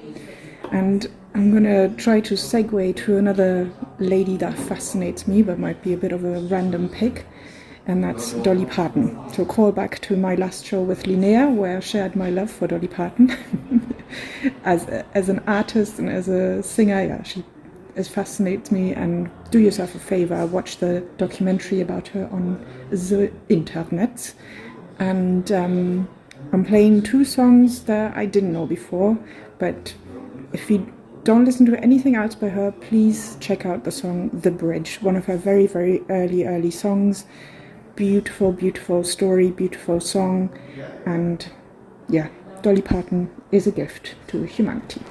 And 0.72 1.08
I'm 1.36 1.52
gonna 1.52 1.90
try 1.90 2.22
to 2.22 2.36
segue 2.36 2.96
to 2.96 3.18
another 3.18 3.70
lady 4.00 4.38
that 4.38 4.58
fascinates 4.58 5.28
me, 5.28 5.42
but 5.42 5.60
might 5.60 5.84
be 5.84 5.92
a 5.92 5.98
bit 5.98 6.14
of 6.14 6.24
a 6.24 6.40
random 6.40 6.88
pick, 6.88 7.26
and 7.86 8.02
that's 8.02 8.32
Dolly 8.36 8.66
Parton. 8.66 9.20
So 9.34 9.44
call 9.44 9.74
back 9.74 10.00
to 10.04 10.16
my 10.16 10.36
last 10.36 10.66
show 10.66 10.82
with 10.82 11.04
Linnea, 11.04 11.54
where 11.54 11.76
I 11.76 11.80
shared 11.82 12.16
my 12.16 12.30
love 12.30 12.50
for 12.50 12.68
Dolly 12.68 12.88
Parton. 12.88 13.36
as 14.64 14.86
as 15.14 15.28
an 15.28 15.40
artist 15.40 16.00
and 16.00 16.10
as 16.10 16.30
a 16.30 16.64
singer, 16.64 17.04
yeah, 17.04 17.24
she 17.24 17.44
it 17.98 18.08
fascinates 18.08 18.72
me. 18.72 18.94
And 18.94 19.30
do 19.52 19.60
yourself 19.60 19.94
a 19.94 20.00
favor, 20.00 20.46
watch 20.46 20.78
the 20.78 21.02
documentary 21.18 21.82
about 21.82 22.08
her 22.10 22.30
on 22.32 22.66
the 22.90 23.30
internet. 23.50 24.34
And 25.00 25.52
um, 25.52 26.08
I'm 26.54 26.64
playing 26.64 27.04
two 27.04 27.26
songs 27.26 27.84
that 27.84 28.16
I 28.16 28.26
didn't 28.26 28.54
know 28.54 28.66
before, 28.66 29.18
but 29.60 29.94
if 30.54 30.72
you 30.72 30.95
don't 31.26 31.44
listen 31.44 31.66
to 31.66 31.84
anything 31.84 32.16
else 32.16 32.36
by 32.36 32.50
her. 32.50 32.72
Please 32.72 33.36
check 33.40 33.66
out 33.66 33.84
the 33.84 33.92
song 33.92 34.30
The 34.30 34.52
Bridge, 34.52 35.02
one 35.02 35.16
of 35.16 35.26
her 35.26 35.38
very, 35.38 35.66
very 35.66 36.04
early, 36.08 36.46
early 36.46 36.70
songs. 36.70 37.26
Beautiful, 37.96 38.52
beautiful 38.52 39.04
story, 39.04 39.50
beautiful 39.50 40.00
song. 40.00 40.52
And 41.06 41.50
yeah, 42.10 42.28
Dolly 42.62 42.84
Parton 42.84 43.32
is 43.52 43.66
a 43.66 43.72
gift 43.72 44.14
to 44.28 44.44
humanity. 44.44 45.02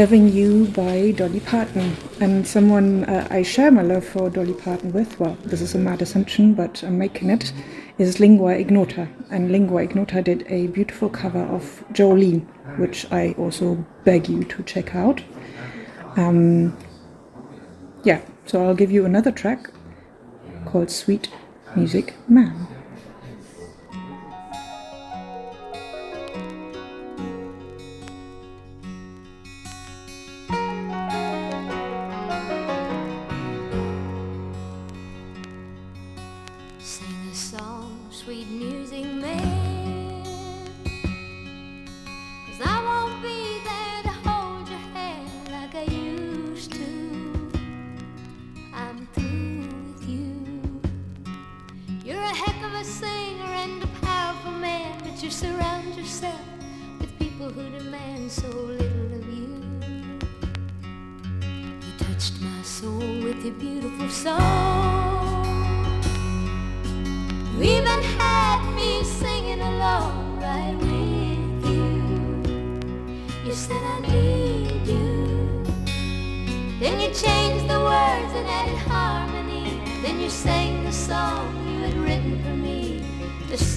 Loving 0.00 0.32
You 0.32 0.66
by 0.68 1.10
Dolly 1.10 1.40
Parton. 1.40 1.94
And 2.20 2.46
someone 2.46 3.04
uh, 3.04 3.28
I 3.30 3.42
share 3.42 3.70
my 3.70 3.82
love 3.82 4.02
for 4.02 4.30
Dolly 4.30 4.54
Parton 4.54 4.94
with, 4.94 5.20
well, 5.20 5.36
this 5.44 5.60
is 5.60 5.74
a 5.74 5.78
mad 5.78 6.00
assumption, 6.00 6.54
but 6.54 6.82
I'm 6.82 6.96
making 6.96 7.28
it, 7.28 7.52
is 7.98 8.18
Lingua 8.18 8.52
Ignota. 8.52 9.08
And 9.30 9.52
Lingua 9.52 9.82
Ignota 9.82 10.22
did 10.22 10.46
a 10.48 10.68
beautiful 10.68 11.10
cover 11.10 11.42
of 11.42 11.84
Jolene, 11.92 12.46
which 12.78 13.12
I 13.12 13.32
also 13.32 13.84
beg 14.04 14.26
you 14.26 14.42
to 14.44 14.62
check 14.62 14.94
out. 14.94 15.22
Um, 16.16 16.78
yeah, 18.02 18.22
so 18.46 18.64
I'll 18.64 18.74
give 18.74 18.90
you 18.90 19.04
another 19.04 19.30
track 19.30 19.70
called 20.64 20.90
Sweet 20.90 21.28
Music 21.76 22.14
Man. 22.26 22.69
so 58.30 58.46
little 58.46 59.12
of 59.12 59.26
you. 59.26 59.60
You 61.42 61.92
touched 61.98 62.40
my 62.40 62.62
soul 62.62 63.24
with 63.24 63.44
your 63.44 63.54
beautiful 63.54 64.08
song. 64.08 65.50
You 67.56 67.62
even 67.64 68.00
had 68.18 68.72
me 68.76 69.02
singing 69.02 69.60
along 69.60 70.40
right 70.40 70.76
with 70.78 71.72
you. 71.72 72.40
You 73.44 73.52
said 73.52 73.82
I 73.82 73.98
need 74.02 74.86
you. 74.86 75.64
Then 76.78 77.00
you 77.00 77.12
changed 77.12 77.66
the 77.68 77.80
words 77.80 78.32
and 78.38 78.46
added 78.46 78.78
harmony. 78.86 79.82
Then 80.02 80.20
you 80.20 80.30
sang 80.30 80.84
the 80.84 80.92
song 80.92 81.52
you 81.66 81.80
had 81.80 81.94
written 81.94 82.40
for 82.44 82.54
me. 82.54 83.04
Just 83.48 83.74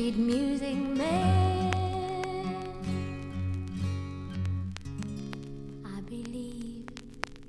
sweet 0.00 0.16
music 0.16 0.78
man. 0.96 1.74
I 5.84 6.00
believe 6.08 6.88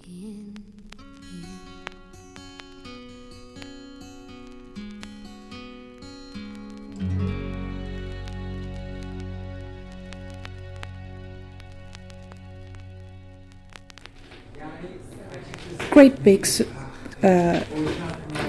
in 0.06 0.11
you. 0.19 0.53
Great 15.90 16.22
big 16.22 16.45
uh, 17.23 17.61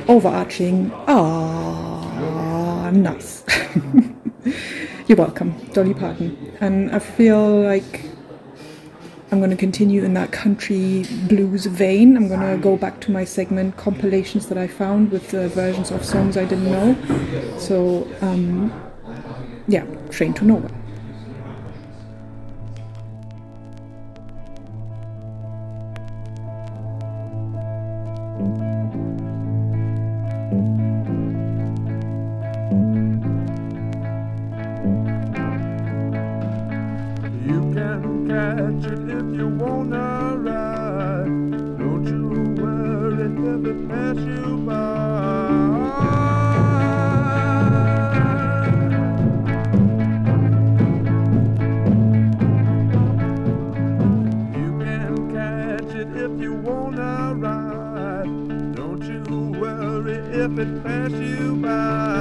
overarching. 0.08 0.90
Ah, 1.06 2.90
nice. 2.92 3.51
You're 5.06 5.16
welcome, 5.16 5.54
Dolly 5.72 5.94
Parton. 5.94 6.56
And 6.60 6.90
I 6.90 6.98
feel 6.98 7.62
like 7.62 8.02
I'm 9.30 9.38
going 9.38 9.50
to 9.50 9.56
continue 9.56 10.04
in 10.04 10.12
that 10.14 10.30
country 10.30 11.04
blues 11.28 11.64
vein. 11.66 12.16
I'm 12.16 12.28
going 12.28 12.40
to 12.40 12.58
go 12.62 12.76
back 12.76 13.00
to 13.02 13.10
my 13.10 13.24
segment 13.24 13.76
compilations 13.78 14.48
that 14.48 14.58
I 14.58 14.66
found 14.66 15.10
with 15.10 15.30
the 15.30 15.48
versions 15.48 15.90
of 15.90 16.04
songs 16.04 16.36
I 16.36 16.44
didn't 16.44 16.70
know. 16.70 17.58
So, 17.58 18.06
um, 18.20 18.72
yeah, 19.68 19.84
Train 20.10 20.34
to 20.34 20.44
Nowhere. 20.44 20.81
If 60.42 60.58
it 60.58 60.82
pass 60.82 61.12
you 61.12 61.54
by. 61.62 62.11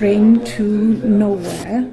train 0.00 0.42
to 0.46 0.62
nowhere, 1.04 1.86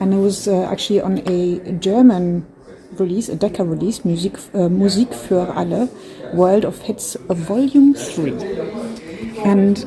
and 0.00 0.14
it 0.14 0.16
was 0.16 0.48
uh, 0.48 0.62
actually 0.72 0.98
on 0.98 1.18
a 1.28 1.58
German 1.72 2.46
release, 2.92 3.28
a 3.28 3.36
Decca 3.36 3.62
release, 3.62 4.02
Musik, 4.02 4.38
uh, 4.54 4.70
Musik 4.70 5.12
für 5.12 5.54
alle, 5.54 5.90
World 6.32 6.64
of 6.64 6.80
Hits, 6.80 7.18
Volume 7.28 7.92
3. 7.92 8.32
And 9.44 9.84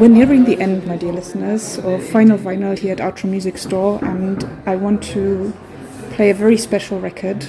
we're 0.00 0.08
nearing 0.08 0.46
the 0.46 0.58
end, 0.58 0.86
my 0.86 0.96
dear 0.96 1.12
listeners, 1.12 1.76
of 1.76 2.00
Finyl 2.00 2.38
Vinyl 2.38 2.78
here 2.78 2.92
at 2.92 3.00
Outro 3.00 3.28
Music 3.28 3.58
Store, 3.58 4.02
and 4.02 4.42
I 4.64 4.74
want 4.76 5.02
to 5.12 5.52
play 6.12 6.30
a 6.30 6.34
very 6.34 6.56
special 6.56 7.00
record 7.00 7.42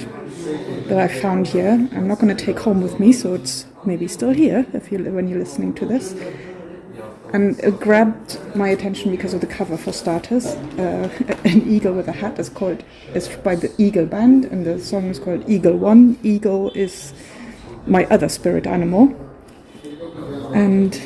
that 0.90 1.00
I 1.00 1.08
found 1.08 1.48
here. 1.48 1.88
I'm 1.94 2.10
not 2.10 2.20
going 2.20 2.36
to 2.36 2.46
take 2.46 2.60
home 2.60 2.82
with 2.82 3.00
me, 3.00 3.14
so 3.14 3.36
it's 3.36 3.68
maybe 3.86 4.10
still 4.10 4.32
here 4.32 4.66
if 4.74 4.92
you 4.92 4.98
when 5.14 5.30
you're 5.30 5.40
listening 5.40 5.74
to 5.76 5.86
this. 5.86 6.14
And 7.36 7.60
it 7.60 7.82
grabbed 7.82 8.40
my 8.56 8.70
attention 8.70 9.12
because 9.12 9.34
of 9.34 9.42
the 9.42 9.48
cover, 9.48 9.76
for 9.76 9.92
starters. 9.92 10.46
Uh, 10.46 11.10
an 11.44 11.68
eagle 11.68 11.94
with 11.94 12.08
a 12.08 12.14
hat 12.14 12.40
is 12.40 12.48
called 12.48 12.82
is 13.14 13.28
by 13.28 13.56
the 13.56 13.70
Eagle 13.78 14.06
Band, 14.06 14.46
and 14.46 14.66
the 14.66 14.80
song 14.80 15.10
is 15.10 15.20
called 15.20 15.44
Eagle 15.50 15.76
One. 15.76 16.18
Eagle 16.24 16.72
is 16.72 17.14
my 17.88 18.06
other 18.06 18.30
spirit 18.30 18.66
animal, 18.66 19.14
and 20.54 20.98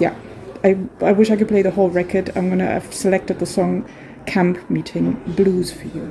yeah, 0.00 0.16
I 0.64 0.76
I 1.00 1.12
wish 1.12 1.30
I 1.30 1.36
could 1.36 1.46
play 1.46 1.62
the 1.62 1.70
whole 1.70 1.88
record. 1.88 2.32
I'm 2.34 2.48
gonna 2.48 2.66
have 2.66 2.92
selected 2.92 3.38
the 3.38 3.46
song 3.46 3.88
Camp 4.26 4.68
Meeting 4.68 5.22
Blues 5.36 5.70
for 5.70 5.86
you. 5.86 6.10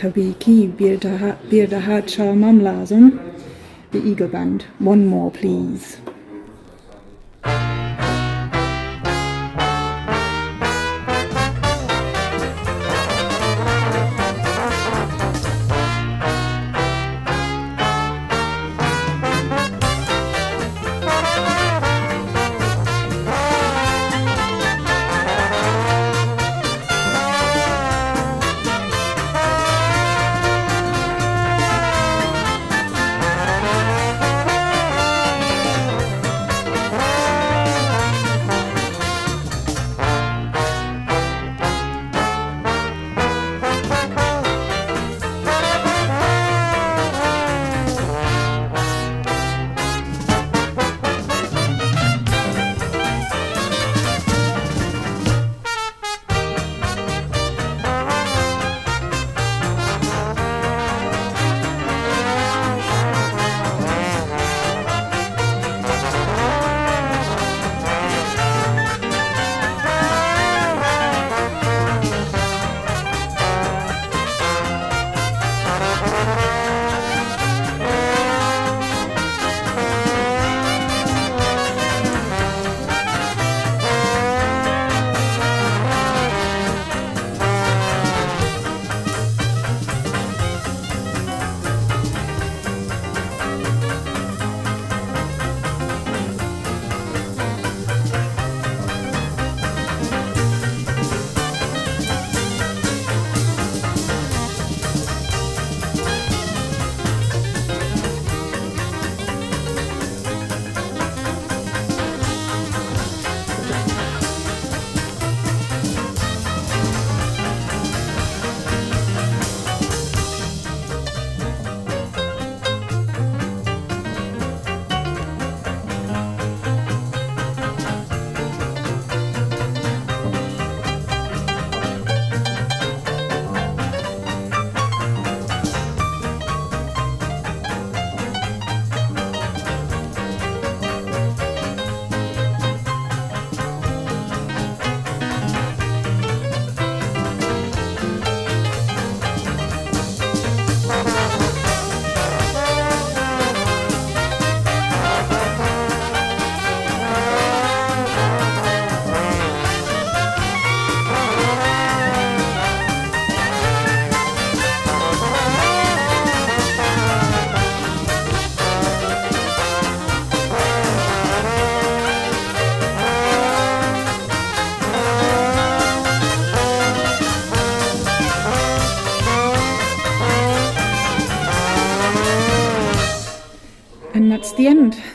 Tabiki 0.00 0.66
Birdaha 0.72 1.36
Charmam 2.04 2.62
Lazum, 2.62 3.20
the 3.90 3.98
Eagle 4.02 4.28
Band. 4.28 4.62
One 4.78 5.06
more, 5.06 5.30
please. 5.30 5.98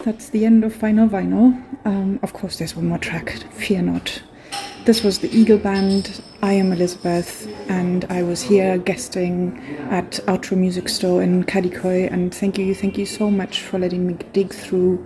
That's 0.06 0.30
the 0.30 0.46
end 0.46 0.64
of 0.64 0.72
Finyl 0.72 1.10
Vinyl. 1.10 1.60
Um, 1.84 2.20
of 2.22 2.32
course, 2.32 2.60
there's 2.60 2.76
one 2.76 2.86
more 2.86 3.00
track. 3.00 3.32
Fear 3.54 3.82
not. 3.82 4.22
This 4.86 5.02
was 5.02 5.18
the 5.18 5.36
Eagle 5.36 5.58
Band. 5.58 6.22
I 6.44 6.54
am 6.54 6.72
Elizabeth, 6.72 7.48
and 7.72 8.06
I 8.06 8.22
was 8.22 8.44
here 8.44 8.78
guesting 8.78 9.58
at 9.90 10.12
Outro 10.28 10.58
Music 10.58 10.90
Store 10.90 11.24
in 11.24 11.44
Kadıköy. 11.44 12.14
And 12.14 12.32
thank 12.32 12.60
you, 12.60 12.76
thank 12.76 13.00
you 13.00 13.08
so 13.08 13.32
much 13.32 13.62
for 13.62 13.80
letting 13.80 14.06
me 14.06 14.14
dig 14.32 14.54
through 14.54 15.04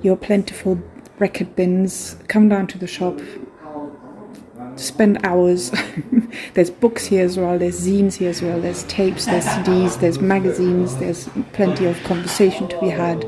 your 0.00 0.16
plentiful 0.16 0.80
record 1.18 1.54
bins. 1.54 2.16
Come 2.28 2.48
down 2.48 2.68
to 2.68 2.78
the 2.78 2.86
shop, 2.86 3.20
spend 4.76 5.18
hours. 5.24 5.72
there's 6.54 6.70
books 6.70 7.04
here 7.04 7.26
as 7.26 7.36
well, 7.36 7.58
there's 7.58 7.86
zines 7.86 8.14
here 8.14 8.30
as 8.30 8.40
well, 8.40 8.58
there's 8.62 8.84
tapes, 8.84 9.26
there's 9.26 9.44
CDs, 9.44 10.00
there's 10.00 10.20
magazines, 10.20 10.96
there's 10.96 11.28
plenty 11.52 11.84
of 11.84 12.02
conversation 12.04 12.66
to 12.68 12.80
be 12.80 12.88
had, 12.88 13.26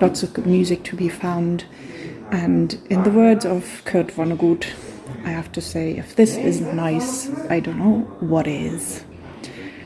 lots 0.00 0.22
of 0.22 0.32
good 0.32 0.46
music 0.46 0.82
to 0.84 0.96
be 0.96 1.08
found. 1.08 1.64
And 2.30 2.78
in 2.88 3.02
the 3.02 3.10
words 3.10 3.44
of 3.44 3.82
Kurt 3.84 4.08
Vonnegut, 4.08 4.66
I 5.24 5.30
have 5.30 5.52
to 5.52 5.60
say, 5.60 5.96
if 5.96 6.16
this 6.16 6.36
isn't 6.36 6.74
nice, 6.74 7.30
I 7.50 7.60
don't 7.60 7.78
know 7.78 8.00
what 8.20 8.46
is. 8.46 9.04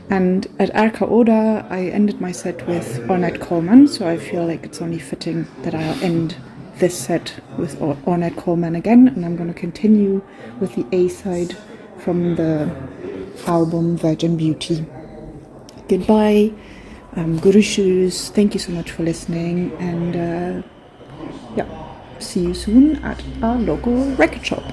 And 0.09 0.47
at 0.57 0.73
Arka 0.73 1.09
Oda, 1.09 1.67
I 1.69 1.87
ended 1.87 2.21
my 2.21 2.31
set 2.31 2.65
with 2.65 2.99
Ornette 3.07 3.41
Coleman, 3.41 3.87
so 3.89 4.07
I 4.07 4.17
feel 4.17 4.45
like 4.47 4.63
it's 4.63 4.81
only 4.81 4.99
fitting 4.99 5.47
that 5.63 5.75
I'll 5.75 6.01
end 6.01 6.37
this 6.77 6.97
set 6.97 7.41
with 7.57 7.81
Or- 7.81 7.97
Ornette 8.05 8.37
Coleman 8.37 8.75
again, 8.75 9.09
and 9.09 9.25
I'm 9.25 9.35
going 9.35 9.53
to 9.53 9.59
continue 9.59 10.21
with 10.61 10.75
the 10.75 10.85
A 10.95 11.09
side 11.09 11.57
from 11.99 12.35
the 12.35 12.73
album 13.47 13.97
Virgin 13.97 14.37
Beauty. 14.37 14.85
Goodbye, 15.89 16.53
um, 17.17 17.37
Guru 17.39 17.61
Shoes. 17.61 18.29
Thank 18.29 18.53
you 18.53 18.59
so 18.59 18.71
much 18.71 18.91
for 18.91 19.03
listening, 19.03 19.73
and 19.79 20.15
uh, 20.15 20.67
yeah, 21.55 21.67
see 22.19 22.41
you 22.41 22.53
soon 22.53 23.03
at 23.03 23.21
our 23.41 23.57
local 23.57 24.15
record 24.15 24.45
shop. 24.45 24.63